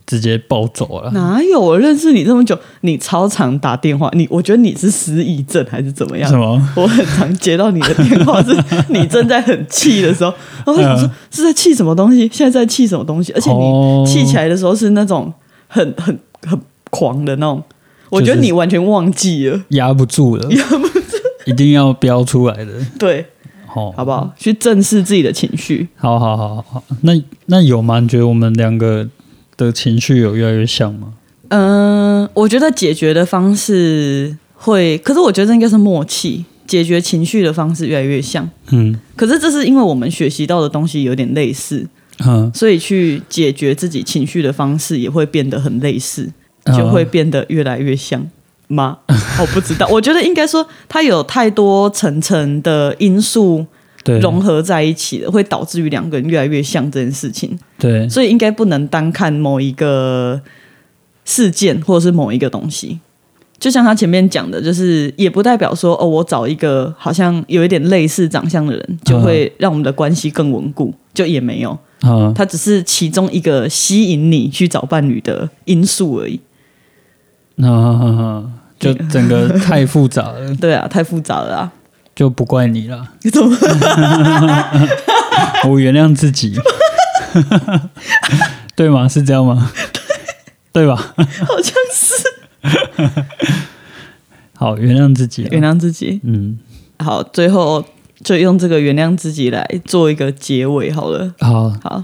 [0.06, 1.12] 直接暴走了。
[1.12, 6.38] 哪有我认识你这么久，你超常打电话，你我觉得你是失忆症还是怎么样什？
[6.38, 6.62] 么？
[6.76, 8.56] 我很常接到你的电话，是
[8.90, 10.34] 你正在很气的时候，
[10.66, 15.32] 然后我想说嗯是在气什么东西，现在在气什么东西，而且哦你气起来的时候是那种
[15.72, 16.60] 很很很
[16.90, 17.64] 狂的那种，
[18.10, 21.00] 我觉得你完全忘记了， 压不住了，压不住
[21.46, 22.74] 一定要飙出来的。
[23.00, 23.26] 对，
[23.74, 24.34] 哦，好不好？
[24.38, 25.88] 去正视自己的情绪。
[25.96, 27.14] 好好好好好，那
[27.46, 28.02] 那有吗？
[28.02, 29.08] 你觉得我们两个
[29.56, 31.14] 的情绪有越来越像吗？
[31.48, 38.50] 嗯、我觉得解决的方式会，可是我觉得这应该是默契，解决情绪的方式越来越像。
[38.72, 41.88] 嗯可是这是因为我们学习到的东西有点类似，
[42.20, 46.32] 嗯，所以去解决自己情绪的方式也会变得很类似，
[46.66, 48.26] 嗯就会变得越来越像
[48.68, 49.00] 吗？
[49.40, 53.66] 我不知道，我觉得应该说它有太多层层的因素
[54.20, 60.42] 融合在一起了，会导致于两个人越来越像这件事情，对所以应该不能单看某一个
[61.26, 63.00] 事件或者是某一个东西。
[63.60, 71.78] 就像他前面讲的，就是也不代表说哦，我找一个好像有一点类似长相的人，就会让我们的关系更稳固，就也没有。
[72.02, 76.40] 啊它只是其中一个吸引你去找伴侣的因素而已。
[77.62, 78.44] 啊！
[78.80, 81.72] 就整个太复杂了， 对啊，太复杂了啊！
[82.16, 83.56] 就不怪你了，你 怎么？
[85.70, 86.56] 我原谅自己，
[88.76, 89.08] 对吗？
[89.08, 89.72] 是这样吗？
[90.74, 90.96] 对吧？
[90.96, 92.24] 好像是
[94.56, 96.20] 好，原谅自己，原谅自己。
[96.24, 96.58] 嗯，
[97.00, 97.86] 好，最后
[98.24, 101.34] 就用这个原谅自己来做一个结尾好了。
[101.40, 102.04] 好，好，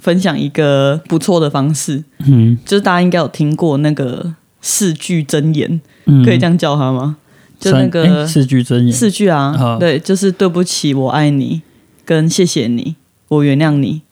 [0.00, 2.58] 分享一个不错的方式，嗯。
[2.64, 7.16] 就是大家应该有听过那个四句真言，嗯，可以这样叫它吗？
[7.58, 11.62] 就那个四句真言，四句啊，对，就是对不起，我爱你，
[12.04, 12.96] 跟谢谢你，
[13.28, 14.02] 我原谅你，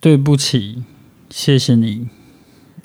[0.00, 0.82] 对不起，
[1.30, 2.08] 谢谢你，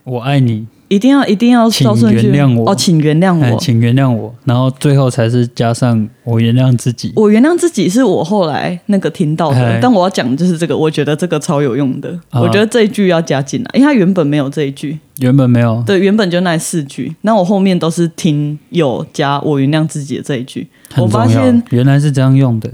[0.03, 3.59] 我爱你，一定要一定要请照顺序原谅我哦，请原谅哎，我。
[3.59, 7.11] 请原谅我，然后最后才是加上我原谅自己。
[7.15, 12.09] 我原谅自己是我后来那个听到的哎，但我要讲的就是这个，我觉得这个超有用的。
[12.29, 17.15] 啊我觉得这一句要加进来，因为它原本没有这一句，原本没有，对，原本就那四句。
[17.21, 20.67] 那我后面都是听有加我原谅自己的这一句，
[20.97, 22.69] 我发现，原来是这样用的。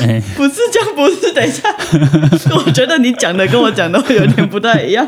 [0.00, 1.32] 哎， 不是这样，不是。
[1.34, 1.62] 等一下，
[2.64, 5.04] 我觉得你讲的跟我讲的会有点不太一样。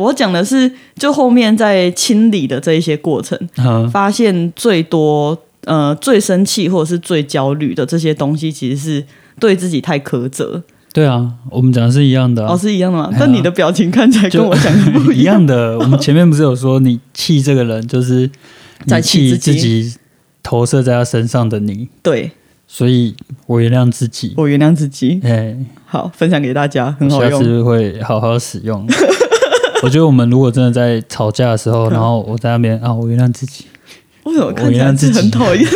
[0.00, 9.04] 我讲的是，就后面在清理的这一些过程，嗯，发现最多呃最生气或者是最焦虑的这些东西，其实是
[9.38, 10.62] 对自己太苛责。
[10.92, 13.16] 对啊，我们讲的是一样的啊哦，，是一样的吗哎？
[13.20, 15.46] 但你的表情看起来跟我讲的不一一样。
[15.46, 15.78] 的。
[15.78, 18.28] 我们前面不是有说，你气这个人，就是
[18.86, 19.94] 在气气自己
[20.42, 22.32] 投射在他身上的你，对，
[22.66, 23.14] 所以
[23.46, 24.34] 我原谅自己。
[24.36, 25.20] 我原谅自己。
[25.22, 27.38] 哎，好，分享给大家，很好用。
[27.38, 28.84] 下次会好好使用。
[29.82, 33.64] 我觉得我们如果真的在吵架的时候，然后我在那边啊，我原谅自己，
[34.24, 35.66] 为什么看起来是很讨厌？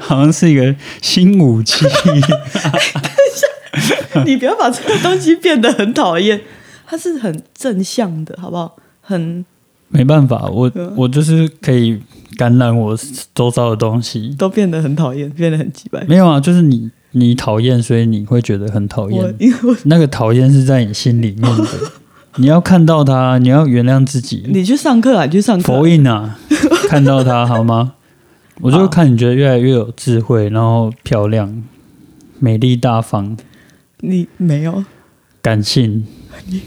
[0.00, 1.84] 好像是一个新武器。
[2.04, 6.40] 等一下你不要把这个东西变得很讨厌，
[6.86, 8.76] 它是很正向的，好不好？
[9.02, 9.44] 很
[9.88, 12.00] 没办法，我嗯我就是可以
[12.36, 12.96] 感染我
[13.34, 14.34] 周遭的东西。
[14.38, 16.02] 都变得很讨厌，变得很鸡掰。
[16.08, 19.34] 没有啊，就是你你讨厌，所以你会觉得很讨我厌。
[19.84, 21.64] 那个讨厌是在你心里面的，
[22.36, 24.44] 你要看到他，你要原谅自己。
[24.48, 26.38] 你去上课啊，你去上课啊、佛印啊，
[26.88, 27.94] 看到他好吗？
[28.60, 31.62] 我就看你觉得越来越有智慧，然后漂亮、
[32.38, 33.36] 美丽、大方、
[34.00, 34.84] 你没有，
[35.40, 36.04] 感性。
[36.48, 36.60] 你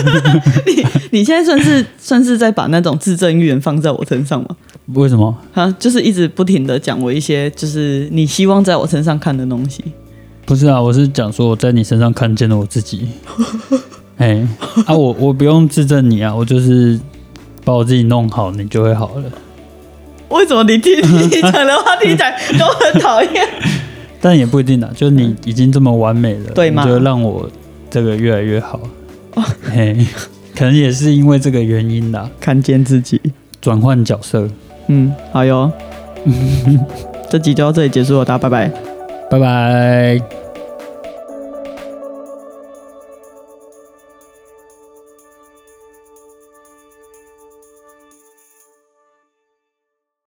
[1.12, 4.56] 你现在算是算是在把那种自证预言放在我身上吗？
[4.92, 5.74] 为什么啊？
[5.78, 9.82] 就是一直不停的讲我一些，就是你希望在我身上看的东西。
[10.44, 13.08] 不是啊，我是讲说我在你身上看见了我自己。
[14.18, 14.46] 哎，
[14.86, 17.00] 啊，我我不用质证你啊，我就是
[17.64, 19.24] 把我自己弄好，你就会好了。
[20.28, 23.48] 为什么你听 你讲的话听起来都很讨厌？
[24.20, 26.84] 但也不一定啊，就是你已经这么完美了，对吗？
[26.84, 27.48] 就让我
[27.90, 28.80] 这个越来越好。
[29.34, 30.06] 哦，嘿，
[30.54, 33.20] 可能也是因为这个原因啦，看见自己，
[33.60, 34.48] 转换角色。
[34.88, 35.70] 嗯，好哟。
[36.24, 36.80] 嗯，
[37.30, 38.24] 这集就到这里结束了。
[38.24, 38.70] 大家拜拜，
[39.30, 40.43] 拜拜。